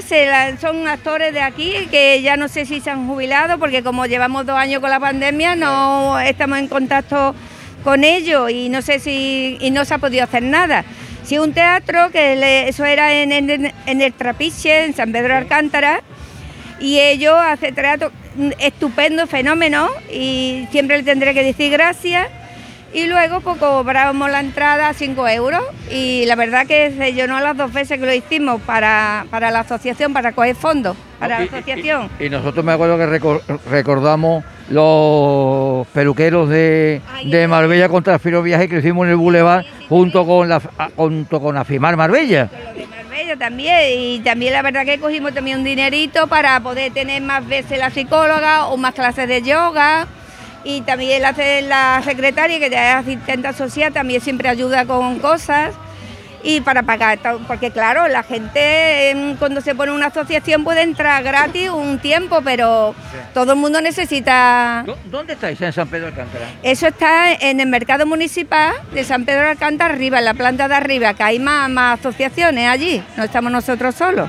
son 0.61 0.89
actores 0.89 1.33
de 1.33 1.41
aquí 1.41 1.87
que 1.91 2.21
ya 2.21 2.37
no 2.37 2.49
sé 2.49 2.67
si 2.67 2.81
se 2.81 2.91
han 2.91 3.07
jubilado 3.07 3.59
porque 3.59 3.83
como 3.83 4.07
llevamos 4.07 4.45
dos 4.45 4.57
años 4.57 4.81
con 4.81 4.91
la 4.91 5.01
pandemia 5.01 5.55
no 5.55 6.19
estamos 6.19 6.59
en 6.59 6.69
contacto 6.69 7.35
con 7.85 8.03
ello 8.03 8.49
y 8.49 8.69
no 8.69 8.83
sé 8.83 8.99
si 8.99 9.57
y 9.61 9.71
no 9.71 9.85
se 9.85 9.95
ha 9.95 9.99
podido 9.99 10.25
hacer 10.25 10.43
nada. 10.43 10.85
Si 11.23 11.39
un 11.39 11.53
teatro, 11.53 12.11
que 12.11 12.69
eso 12.69 12.85
era 12.85 13.13
en, 13.13 13.33
en, 13.33 14.01
el 14.01 14.13
Trapiche, 14.13 14.85
en 14.85 14.95
San 14.95 15.11
Pedro 15.11 15.35
de 15.35 15.39
Alcántara, 15.39 16.01
y 16.79 17.01
ellos 17.01 17.35
hace 17.37 17.73
teatro 17.73 18.13
estupendo, 18.59 19.27
fenómeno, 19.27 19.89
y 20.13 20.67
siempre 20.71 20.99
le 20.99 21.03
tendré 21.03 21.35
que 21.35 21.43
decir 21.43 21.73
gracias 21.73 22.29
y 22.97 23.07
luego 23.07 23.41
pues 23.41 23.59
cobramos 23.59 24.31
la 24.31 24.41
entrada 24.41 24.89
a 24.89 24.95
5 24.95 25.29
euros 25.29 25.63
y 25.91 26.25
la 26.25 26.35
verdad 26.35 26.67
que 26.67 26.93
se 26.97 27.13
llenó 27.13 27.39
las 27.41 27.55
dos 27.55 27.71
veces 27.71 27.99
que 28.01 28.07
lo 28.07 28.15
hicimos 28.15 28.63
para, 28.63 29.27
la 29.31 29.61
asociación, 29.61 30.15
para 30.15 30.33
coger 30.33 30.57
fondos 30.57 30.97
para 31.19 31.41
la 31.41 31.45
asociación. 31.45 32.09
Y, 32.19 32.31
nosotros 32.31 32.65
me 32.65 32.73
acuerdo 32.73 32.97
que 32.97 33.41
recordamos 33.71 34.45
los 34.71 35.87
peluqueros 35.89 36.49
de, 36.49 37.03
de 37.25 37.49
Marbella 37.49 37.89
contra 37.89 38.19
Firo 38.19 38.43
Viaje 38.43 38.69
que 38.69 38.79
hicimos 38.79 39.05
en 39.05 39.11
el 39.11 39.17
Boulevard 39.17 39.65
junto 39.91 40.27
con 40.27 40.49
la 40.49 40.61
junto 40.97 41.41
con 41.41 41.57
Afimar 41.57 41.97
Marbella. 41.97 42.49
También. 43.39 44.01
Y 44.01 44.21
también 44.21 44.53
la 44.53 44.63
verdad 44.63 44.85
que 44.85 45.01
cogimos 45.01 45.35
también 45.35 45.59
un 45.59 45.65
dinerito 45.65 46.29
para 46.29 46.61
poder 46.61 46.93
tener 46.93 47.21
más 47.23 47.47
veces 47.47 47.79
la 47.79 47.91
psicóloga 47.91 48.67
o 48.67 48.77
más 48.77 48.95
clases 48.95 49.27
de 49.27 49.43
yoga. 49.43 50.07
Y 50.63 50.83
también 50.83 51.23
la, 51.23 51.35
la 51.63 52.03
secretaria, 52.05 52.59
que 52.59 52.71
ya 52.71 52.91
es 52.91 53.07
asistente 53.07 53.53
social, 53.53 53.93
también 53.93 54.21
siempre 54.21 54.49
ayuda 54.49 54.85
con 54.85 55.19
cosas 55.19 55.75
y 56.43 56.61
para 56.61 56.83
pagar, 56.83 57.19
porque 57.47 57.71
claro, 57.71 58.09
la 58.09 58.23
gente 58.23 59.35
cuando 59.39 59.61
se 59.61 59.75
pone 59.75 59.93
una 59.93 60.07
asociación 60.07 60.65
puede 60.65 60.83
entrar 60.83 61.23
gratis 61.23 61.71
un 61.71 61.99
tiempo, 61.99 62.41
pero 62.45 62.95
todo 63.35 63.53
el 63.53 63.59
mundo 63.59 63.81
necesita... 63.81 64.85
¿Dónde 65.07 65.35
estáis 65.35 65.61
en 65.61 65.73
San 65.73 65.89
Pedro 65.89 66.07
de 66.07 66.13
Alcántara? 66.13 66.47
Eso 66.63 66.87
está 66.87 67.33
en 67.33 67.61
el 67.61 67.69
mercado 67.69 68.07
municipal 68.07 68.75
de 68.93 69.05
San 69.05 69.25
Pedro 69.25 69.43
de 69.43 69.51
Alcántara 69.51 69.95
arriba, 69.95 70.19
en 70.19 70.25
la 70.25 70.35
planta 70.35 70.69
de 70.69 70.75
arriba, 70.75 71.15
que 71.15 71.23
hay 71.23 71.39
más, 71.39 71.69
más 71.69 71.99
asociaciones 72.01 72.69
allí, 72.69 73.03
no 73.17 73.25
estamos 73.25 73.51
nosotros 73.51 73.95
solos. 73.95 74.29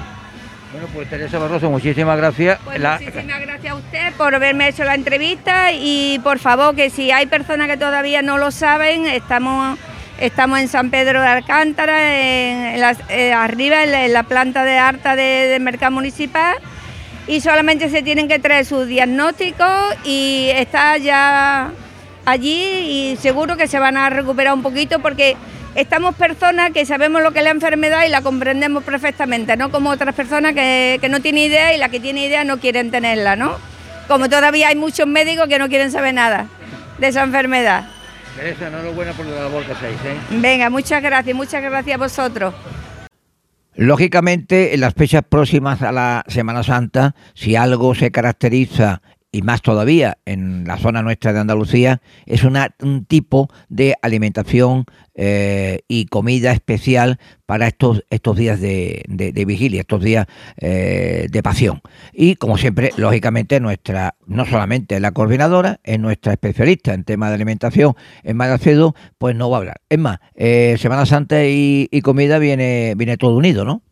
Bueno, 0.72 0.88
pues 0.94 1.10
Teresa 1.10 1.40
Barroso, 1.40 1.70
muchísimas 1.70 2.18
gracias. 2.18 2.60
Pues 2.66 2.80
muchísimas 2.80 3.40
gracias 3.40 3.72
a 3.72 3.76
usted 3.76 4.14
por 4.18 4.36
haberme 4.36 4.68
hecho 4.68 4.84
la 4.84 4.96
entrevista 4.96 5.72
y 5.72 6.20
por 6.24 6.40
favor 6.40 6.76
que 6.76 6.90
si 6.90 7.10
hay 7.10 7.26
personas 7.26 7.68
que 7.68 7.78
todavía 7.78 8.22
no 8.22 8.38
lo 8.38 8.52
saben, 8.52 9.08
estamos, 9.08 9.80
estamos 10.20 10.60
en 10.60 10.68
San 10.68 10.90
Pedro 10.90 11.22
de 11.22 11.28
Alcántara, 11.28 12.16
en, 12.20 12.84
eh, 13.10 13.34
arriba 13.34 13.84
en 13.84 14.14
la, 14.14 14.24
planta 14.24 14.64
de 14.64 14.78
harta 14.78 15.16
del 15.16 15.62
mercado 15.62 15.92
municipal 15.92 16.56
y 17.28 17.42
solamente 17.42 17.90
se 17.90 18.02
tienen 18.02 18.28
que 18.28 18.40
traer 18.40 18.66
sus 18.66 18.88
diagnósticos 18.88 19.96
y 20.04 20.50
está 20.54 20.98
ya 20.98 21.72
allí 22.26 23.14
y 23.14 23.18
seguro 23.18 23.58
que 23.58 23.68
se 23.68 23.80
van 23.80 23.98
a 23.98 24.10
recuperar 24.10 24.54
un 24.54 24.64
poquito 24.64 25.00
porque 25.00 25.36
estamos 25.76 26.16
personas 26.16 26.72
que 26.72 26.86
sabemos 26.86 27.22
lo 27.22 27.32
que 27.32 27.40
es 27.40 27.46
la 27.46 27.52
enfermedad 27.52 28.06
y 28.06 28.10
la 28.10 28.22
comprendemos 28.22 28.84
perfectamente, 28.84 29.56
no 29.58 29.70
como 29.72 29.92
otras 29.92 30.16
personas 30.16 30.54
que, 30.54 31.06
no 31.10 31.22
tienen 31.22 31.44
idea 31.44 31.74
y 31.74 31.78
las 31.78 31.90
que 31.90 32.00
tienen 32.00 32.24
idea 32.24 32.44
no 32.44 32.60
quieren 32.60 32.92
tenerla, 32.92 33.36
¿no? 33.36 33.58
Como 34.08 34.30
todavía 34.30 34.70
hay 34.70 34.76
muchos 34.76 35.06
médicos 35.06 35.48
que 35.48 35.60
no 35.60 35.68
quieren 35.68 35.92
saber 35.92 36.14
nada 36.14 36.48
de 36.98 37.08
esa 37.08 37.24
enfermedad. 37.24 37.97
Teresa, 38.38 38.68
enhorabuena 38.68 39.14
por 39.14 39.26
la 39.26 39.42
labor 39.42 39.66
que 39.66 39.72
hacéis, 39.72 39.98
¿eh? 40.06 40.16
Venga, 40.30 40.70
muchas 40.70 41.02
gracias, 41.02 41.36
muchas 41.36 41.64
gracias 41.64 41.96
a 41.96 41.98
vosotros. 41.98 42.54
Lógicamente, 43.76 44.76
en 44.76 44.82
las 44.82 44.94
fechas 44.94 45.24
próximas 45.28 45.82
a 45.82 45.92
la 45.92 46.24
Semana 46.28 46.62
Santa, 46.62 47.16
si 47.34 47.56
algo 47.56 47.96
se 47.96 48.12
caracteriza 48.12 49.02
y 49.38 49.44
más 49.44 49.62
todavía 49.62 50.18
en 50.26 50.66
la 50.66 50.80
zona 50.80 51.04
nuestra 51.04 51.32
de 51.32 51.40
Andalucía, 51.40 52.02
es 52.26 52.44
un 52.44 53.06
tipo 53.06 53.50
de 53.70 53.94
alimentación 54.02 54.86
eh, 55.14 55.82
y 55.88 56.06
comida 56.08 56.52
especial 56.54 57.20
para 57.46 57.68
estos, 57.68 58.04
estos 58.10 58.36
días 58.36 58.60
de, 58.60 59.04
vigilia, 59.46 59.82
estos 59.82 60.02
días 60.02 60.26
eh, 60.58 61.28
de 61.30 61.44
pasión. 61.44 61.82
Y 62.14 62.36
como 62.38 62.58
siempre, 62.58 62.90
lógicamente, 62.98 63.60
nuestra, 63.60 64.16
no 64.26 64.44
solamente 64.48 65.00
la 65.00 65.12
coordinadora, 65.12 65.82
es 65.84 66.00
nuestra 66.00 66.34
especialista 66.34 66.96
en 66.96 67.04
tema 67.04 67.30
de 67.30 67.36
alimentación 67.36 67.94
en 68.24 68.38
Magacedo, 68.38 68.96
pues 69.20 69.36
no 69.36 69.52
va 69.52 69.58
a 69.58 69.60
hablar. 69.60 69.82
Es 69.88 70.00
más, 70.00 70.18
eh, 70.34 70.78
Semana 70.80 71.06
Santa 71.06 71.46
y, 71.46 71.88
y 71.92 72.02
comida 72.02 72.40
viene, 72.40 72.96
viene 72.98 73.18
todo 73.18 73.36
unido, 73.36 73.66
¿no? 73.66 73.84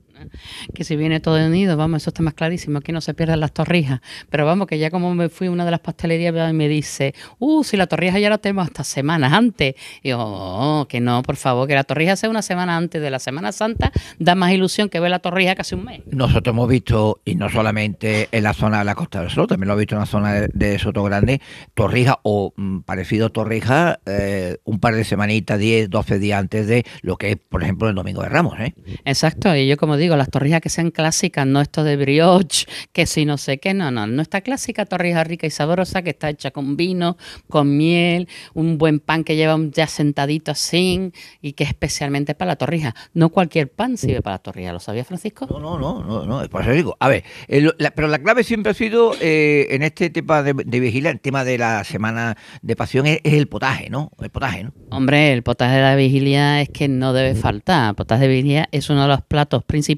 Que 0.74 0.84
si 0.84 0.96
viene 0.96 1.20
todo 1.20 1.44
unido, 1.46 1.78
vamos, 1.78 2.04
eso 2.04 2.10
está 2.10 2.24
más 2.24 2.34
clarísimo, 2.34 2.82
que 2.82 2.92
no 2.92 3.02
se 3.02 3.14
pierdan 3.14 3.40
las 3.40 3.52
torrijas. 3.52 4.02
Pero 4.30 4.46
vamos, 4.46 4.68
que 4.68 4.78
ya 4.78 4.90
como 4.90 5.14
me 5.16 5.30
fui 5.30 5.48
a 5.48 5.52
una 5.52 5.66
de 5.66 5.72
las 5.72 5.80
pastelerías 5.80 6.34
y 6.50 6.54
me 6.54 6.68
dice, 6.68 7.14
uh, 7.40 7.64
si 7.64 7.78
la 7.78 7.88
torrija 7.88 8.20
ya 8.20 8.30
la 8.30 8.38
tenemos 8.38 8.66
hasta 8.66 8.84
semanas 8.84 9.34
antes. 9.34 9.76
Y 10.04 10.10
yo, 10.10 10.20
oh, 10.20 10.88
que 10.88 11.00
no, 11.00 11.24
por 11.24 11.36
favor, 11.36 11.68
que 11.68 11.76
la 11.76 11.84
torrija 11.84 12.16
sea 12.16 12.30
una 12.30 12.42
semana 12.42 12.78
antes 12.78 13.02
de 13.02 13.10
la 13.10 13.20
Semana 13.20 13.52
Santa, 13.52 13.92
da 14.20 14.36
más 14.36 14.52
ilusión 14.52 14.90
que 14.90 15.00
ver 15.00 15.12
la 15.12 15.20
torrija 15.20 15.56
casi 15.56 15.76
un 15.76 15.86
mes. 15.86 16.02
Nosotros 16.08 16.54
hemos 16.54 16.68
visto, 16.68 17.22
y 17.26 17.36
no 17.36 17.50
solamente 17.50 18.30
en 18.32 18.44
la 18.44 18.54
zona 18.54 18.80
de 18.80 18.86
la 18.86 18.96
Costa 18.96 19.22
del 19.22 19.30
Sol, 19.30 19.48
también 19.48 19.68
lo 19.68 19.76
he 19.76 19.80
visto 19.80 19.96
en 19.96 20.00
la 20.00 20.06
zona 20.06 20.34
de, 20.34 20.80
Soto 20.80 21.04
Grande, 21.04 21.42
torrija 21.74 22.20
o 22.24 22.54
mm, 22.56 22.80
parecido 22.82 23.32
torrija 23.32 24.00
eh, 24.06 24.58
un 24.66 24.80
par 24.80 24.96
de 24.96 25.04
semanitas, 25.04 25.58
10, 25.58 25.90
12 25.90 26.20
días 26.20 26.40
antes 26.40 26.68
de 26.68 26.86
lo 27.02 27.18
que 27.18 27.32
es, 27.32 27.38
por 27.38 27.64
ejemplo, 27.64 27.88
el 27.90 27.96
Domingo 27.96 28.22
de 28.22 28.30
Ramos. 28.30 28.60
¿eh? 28.60 28.74
Exacto, 29.06 29.56
y 29.56 29.68
yo 29.68 29.78
como 29.78 29.98
digo, 29.98 30.15
las 30.18 30.30
torrijas 30.30 30.62
que 30.62 30.70
sean 30.70 30.92
clásicas, 30.92 31.46
no 31.46 31.62
esto 31.62 31.84
de 31.84 31.98
brioche, 31.98 32.68
que 32.92 33.06
si 33.06 33.26
no 33.26 33.38
sé 33.38 33.58
qué, 33.58 33.74
no, 33.74 33.92
no, 33.92 34.08
nuestra 34.08 34.42
clásica 34.42 34.86
torrija 34.86 35.24
rica 35.24 35.48
y 35.48 35.50
sabrosa 35.50 36.02
que 36.02 36.12
está 36.12 36.30
hecha 36.30 36.52
con 36.52 36.78
vino, 36.78 37.18
con 37.50 37.78
miel, 37.78 38.28
un 38.54 38.78
buen 38.78 39.00
pan 39.00 39.24
que 39.24 39.36
lleva 39.36 39.58
ya 39.72 39.88
sentadito 39.88 40.52
así 40.52 41.12
y 41.42 41.54
que 41.54 41.64
es 41.64 41.70
especialmente 41.70 42.36
para 42.36 42.50
la 42.50 42.56
torrija. 42.56 42.96
No 43.14 43.30
cualquier 43.30 43.72
pan 43.72 43.98
sirve 43.98 44.22
para 44.22 44.36
la 44.36 44.40
torrija, 44.40 44.74
¿lo 44.74 44.80
sabía 44.80 45.04
Francisco? 45.04 45.48
No, 45.50 45.60
no, 45.60 45.80
no, 45.80 46.04
no, 46.04 46.26
no 46.26 46.50
por 46.50 46.62
eso 46.62 46.72
digo. 46.72 46.96
A 47.00 47.10
ver, 47.10 47.24
pero 47.96 48.08
la 48.08 48.20
clave 48.20 48.44
siempre 48.44 48.72
ha 48.72 48.76
sido 48.76 49.14
eh, 49.22 49.68
en 49.72 49.84
este 49.84 50.10
tema 50.10 50.44
de, 50.44 50.54
de 50.54 50.80
vigilia, 50.80 51.12
el 51.12 51.20
tema 51.20 51.44
de 51.44 51.58
la 51.58 51.84
semana 51.84 52.38
de 52.62 52.76
pasión 52.76 53.06
es, 53.06 53.20
el 53.24 53.48
potaje, 53.48 53.90
¿no? 53.90 54.12
El 54.20 54.30
potaje, 54.30 54.64
¿no? 54.64 54.74
Hombre, 54.90 55.34
el 55.34 55.44
potaje 55.44 55.76
de 55.76 55.82
la 55.82 55.96
vigilia 55.96 56.62
es 56.62 56.70
que 56.70 56.88
no 56.88 57.14
debe 57.14 57.36
faltar. 57.36 57.90
El 57.90 57.96
potaje 57.96 58.24
de 58.24 58.28
vigilia 58.28 58.70
es 58.72 58.90
uno 58.90 59.04
de 59.04 59.08
los 59.08 59.22
platos 59.22 59.64
principales 59.64 59.95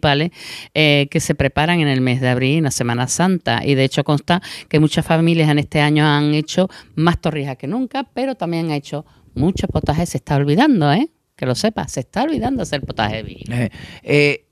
eh, 0.73 1.07
que 1.09 1.19
se 1.19 1.35
preparan 1.35 1.79
en 1.79 1.87
el 1.87 2.01
mes 2.01 2.21
de 2.21 2.29
abril, 2.29 2.57
en 2.59 2.63
la 2.65 2.71
Semana 2.71 3.07
Santa. 3.07 3.61
Y 3.65 3.75
de 3.75 3.83
hecho 3.83 4.03
consta 4.03 4.41
que 4.69 4.79
muchas 4.79 5.05
familias 5.05 5.49
en 5.49 5.59
este 5.59 5.81
año 5.81 6.05
han 6.05 6.33
hecho 6.33 6.69
más 6.95 7.19
torrijas 7.19 7.57
que 7.57 7.67
nunca, 7.67 8.03
pero 8.13 8.35
también 8.35 8.67
han 8.67 8.71
hecho 8.71 9.05
muchos 9.35 9.69
potajes. 9.69 10.09
Se 10.09 10.17
está 10.17 10.35
olvidando, 10.35 10.91
¿eh? 10.91 11.09
Que 11.35 11.45
lo 11.45 11.55
sepa, 11.55 11.87
se 11.87 11.99
está 11.99 12.23
olvidando 12.23 12.63
hacer 12.63 12.81
potaje 12.81 13.23
de 13.23 13.31
eh, 13.51 13.71
eh, 14.03 14.45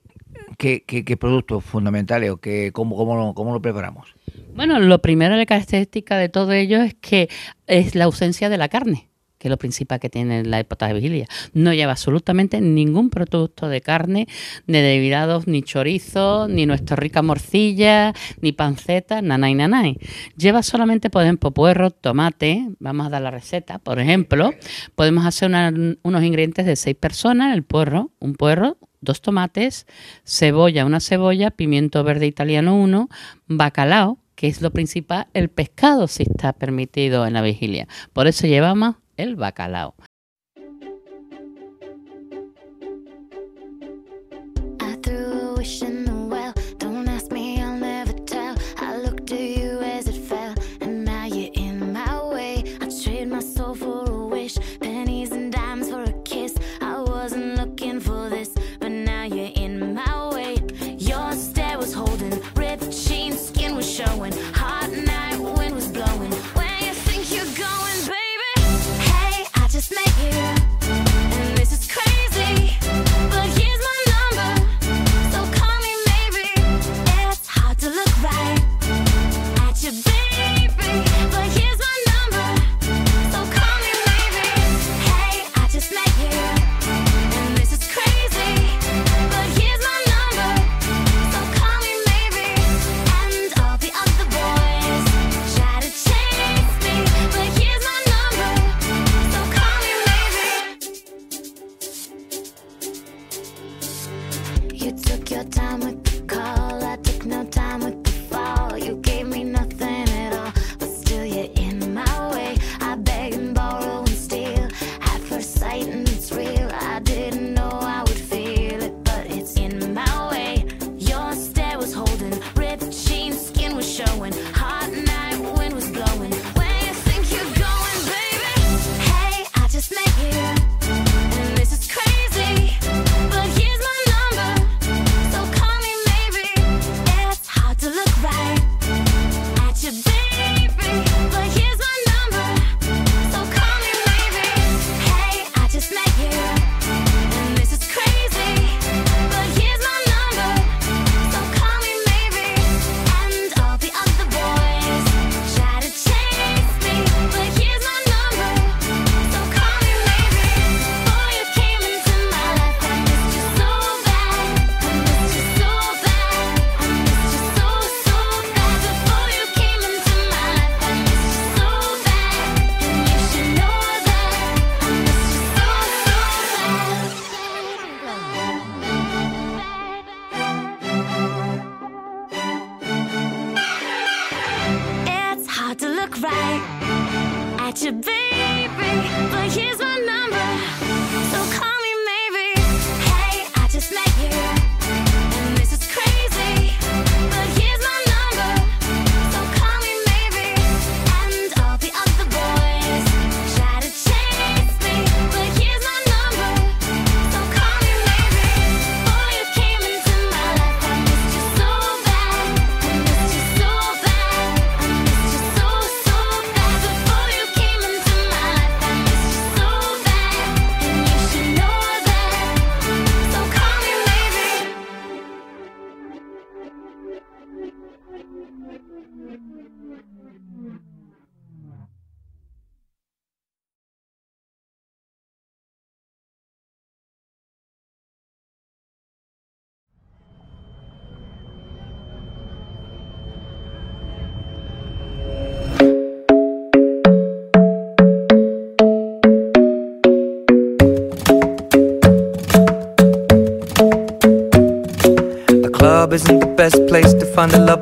¿qué, 0.56 1.16
productos 1.16 1.64
fundamentales 1.64 2.30
o 2.30 2.36
qué, 2.36 2.70
cómo, 2.72 2.96
cómo, 2.96 3.16
lo, 3.16 3.34
cómo 3.34 3.52
lo 3.52 3.60
preparamos? 3.60 4.14
Bueno, 4.54 4.78
lo 4.78 5.02
primero, 5.02 5.36
la 5.36 5.46
característica 5.46 6.16
de 6.16 6.28
todo 6.28 6.52
ello 6.52 6.82
es 6.82 6.94
que 6.94 7.28
es 7.66 7.94
la 7.94 8.04
ausencia 8.04 8.48
de 8.48 8.56
la 8.56 8.68
carne 8.68 9.08
que 9.46 9.48
es 9.48 9.50
lo 9.50 9.58
principal 9.58 10.00
que 10.00 10.10
tiene 10.10 10.44
la 10.44 10.62
potaje 10.64 10.92
de 10.92 11.00
vigilia. 11.00 11.26
No 11.52 11.72
lleva 11.72 11.92
absolutamente 11.92 12.60
ningún 12.60 13.10
producto 13.10 13.68
de 13.68 13.80
carne, 13.80 14.26
ni 14.66 14.78
de 14.80 15.42
ni 15.46 15.62
chorizo, 15.62 16.48
ni 16.48 16.66
nuestra 16.66 16.96
rica 16.96 17.22
morcilla, 17.22 18.12
ni 18.40 18.50
panceta, 18.52 19.22
nanay, 19.22 19.54
nanay. 19.54 19.98
Lleva 20.36 20.62
solamente, 20.62 21.10
por 21.10 21.22
ejemplo, 21.22 21.52
puerro, 21.52 21.90
tomate, 21.92 22.68
vamos 22.80 23.06
a 23.06 23.10
dar 23.10 23.22
la 23.22 23.30
receta, 23.30 23.78
por 23.78 24.00
ejemplo, 24.00 24.52
podemos 24.96 25.24
hacer 25.26 25.50
unos 26.02 26.22
ingredientes 26.24 26.66
de 26.66 26.74
seis 26.74 26.96
personas, 26.96 27.54
el 27.54 27.62
puerro, 27.62 28.10
un 28.18 28.34
puerro, 28.34 28.78
dos 29.00 29.20
tomates, 29.20 29.86
cebolla, 30.24 30.84
una 30.84 31.00
cebolla, 31.00 31.52
pimiento 31.52 32.02
verde 32.02 32.26
italiano 32.26 32.76
uno, 32.76 33.08
bacalao, 33.46 34.18
que 34.34 34.48
es 34.48 34.60
lo 34.60 34.70
principal, 34.70 35.28
el 35.32 35.48
pescado 35.48 36.08
si 36.08 36.24
está 36.24 36.52
permitido 36.52 37.26
en 37.26 37.32
la 37.32 37.42
vigilia. 37.42 37.88
Por 38.12 38.26
eso 38.26 38.46
llevamos 38.46 38.96
el 39.16 39.36
bacalao. 39.36 39.94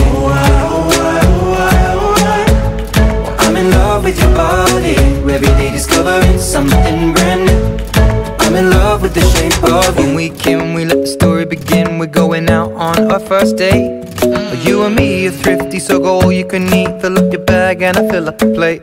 I'm 3.38 3.56
in 3.56 3.70
love 3.70 4.04
with 4.04 4.18
your 4.18 4.34
body. 4.34 4.96
Every 5.32 5.48
day 5.58 5.70
discovering 5.72 6.38
something 6.38 7.12
brand 7.14 7.46
new. 7.46 7.78
I'm 8.40 8.54
in 8.54 8.70
love 8.70 9.02
with 9.02 9.14
the 9.14 9.22
shape 9.22 9.62
of 9.64 9.98
you. 9.98 10.14
We 10.14 10.30
came, 10.30 10.74
we 10.74 10.84
let 10.84 11.00
the 11.00 11.06
story 11.06 11.44
begin. 11.44 11.98
We're 11.98 12.06
going 12.06 12.48
out 12.48 12.72
on 12.72 13.10
our 13.10 13.20
first 13.20 13.56
date. 13.56 14.02
You 14.64 14.84
and 14.84 14.94
me 14.94 15.26
are 15.26 15.30
thrifty, 15.30 15.78
so 15.78 15.98
go 15.98 16.20
all 16.20 16.32
you 16.32 16.46
can 16.46 16.72
eat. 16.72 17.00
Fill 17.00 17.18
up 17.18 17.32
your 17.32 17.44
bag 17.44 17.82
and 17.82 17.96
I 17.96 18.08
fill 18.08 18.28
up 18.28 18.38
the 18.38 18.52
plate. 18.54 18.82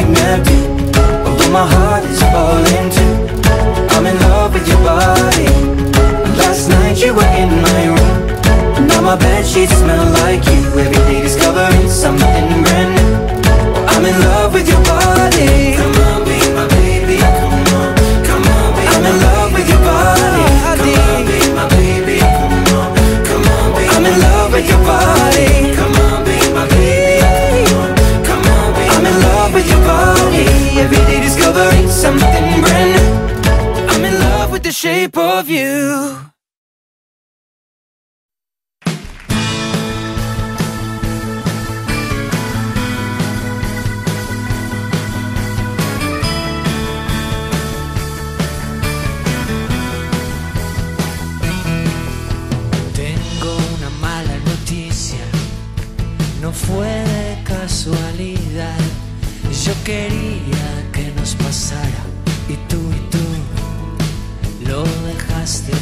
wanna 0.31 0.43
But 1.23 1.33
what 1.37 1.51
my 1.51 1.67
heart 1.67 2.03
is 2.05 2.21
falling 2.31 2.89
to 2.97 3.07
I'm 3.95 4.05
in 4.05 4.17
love 4.19 4.53
with 4.53 4.67
your 4.67 4.77
body. 4.77 5.47
Last 6.37 6.69
night 6.69 6.97
you 7.03 7.13
were 7.13 7.31
in 7.41 7.49
my 7.61 7.83
room. 7.95 8.87
Now 8.87 9.01
my 9.01 9.17
bedsheets 9.17 9.75
smell 9.81 10.05
like 10.23 10.45
you 10.45 10.61
every 10.79 10.91
day 10.91 11.10
you. 35.51 36.20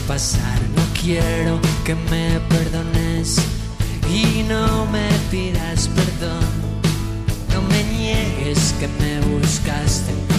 No 0.10 0.82
quiero 1.00 1.60
que 1.86 1.94
me 1.94 2.40
perdones 2.50 3.38
y 4.12 4.42
no 4.50 4.88
me 4.88 5.08
pidas 5.30 5.88
perdón. 5.90 6.50
No 7.54 7.62
me 7.62 7.84
niegues 7.84 8.74
que 8.80 8.88
me 8.88 9.22
buscaste. 9.28 10.39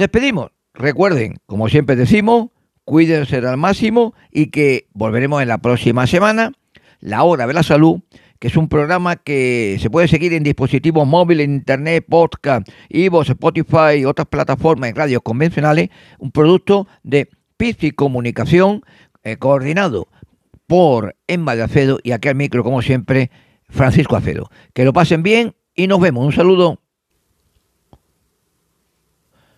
despedimos. 0.00 0.50
Recuerden, 0.74 1.36
como 1.46 1.68
siempre 1.68 1.94
decimos, 1.94 2.48
cuídense 2.84 3.36
al 3.36 3.56
máximo 3.56 4.14
y 4.32 4.46
que 4.46 4.88
volveremos 4.92 5.42
en 5.42 5.48
la 5.48 5.58
próxima 5.58 6.06
semana, 6.06 6.52
La 6.98 7.22
Hora 7.22 7.46
de 7.46 7.54
la 7.54 7.62
Salud, 7.62 8.00
que 8.38 8.48
es 8.48 8.56
un 8.56 8.68
programa 8.68 9.16
que 9.16 9.76
se 9.80 9.90
puede 9.90 10.08
seguir 10.08 10.32
en 10.32 10.42
dispositivos 10.42 11.06
móviles, 11.06 11.46
internet, 11.46 12.04
podcast, 12.08 12.66
Ivo, 12.88 13.22
Spotify 13.22 13.98
y 13.98 14.04
otras 14.06 14.26
plataformas 14.28 14.90
en 14.90 14.96
radios 14.96 15.22
convencionales, 15.22 15.90
un 16.18 16.32
producto 16.32 16.88
de 17.02 17.28
y 17.62 17.90
Comunicación 17.90 18.82
eh, 19.22 19.36
coordinado 19.36 20.08
por 20.66 21.14
Emma 21.26 21.54
de 21.54 21.62
Acedo 21.62 21.98
y 22.02 22.12
aquí 22.12 22.28
al 22.28 22.36
micro, 22.36 22.64
como 22.64 22.80
siempre, 22.80 23.30
Francisco 23.68 24.16
Acedo. 24.16 24.50
Que 24.72 24.86
lo 24.86 24.94
pasen 24.94 25.22
bien 25.22 25.54
y 25.74 25.86
nos 25.86 26.00
vemos. 26.00 26.24
Un 26.24 26.32
saludo. 26.32 26.80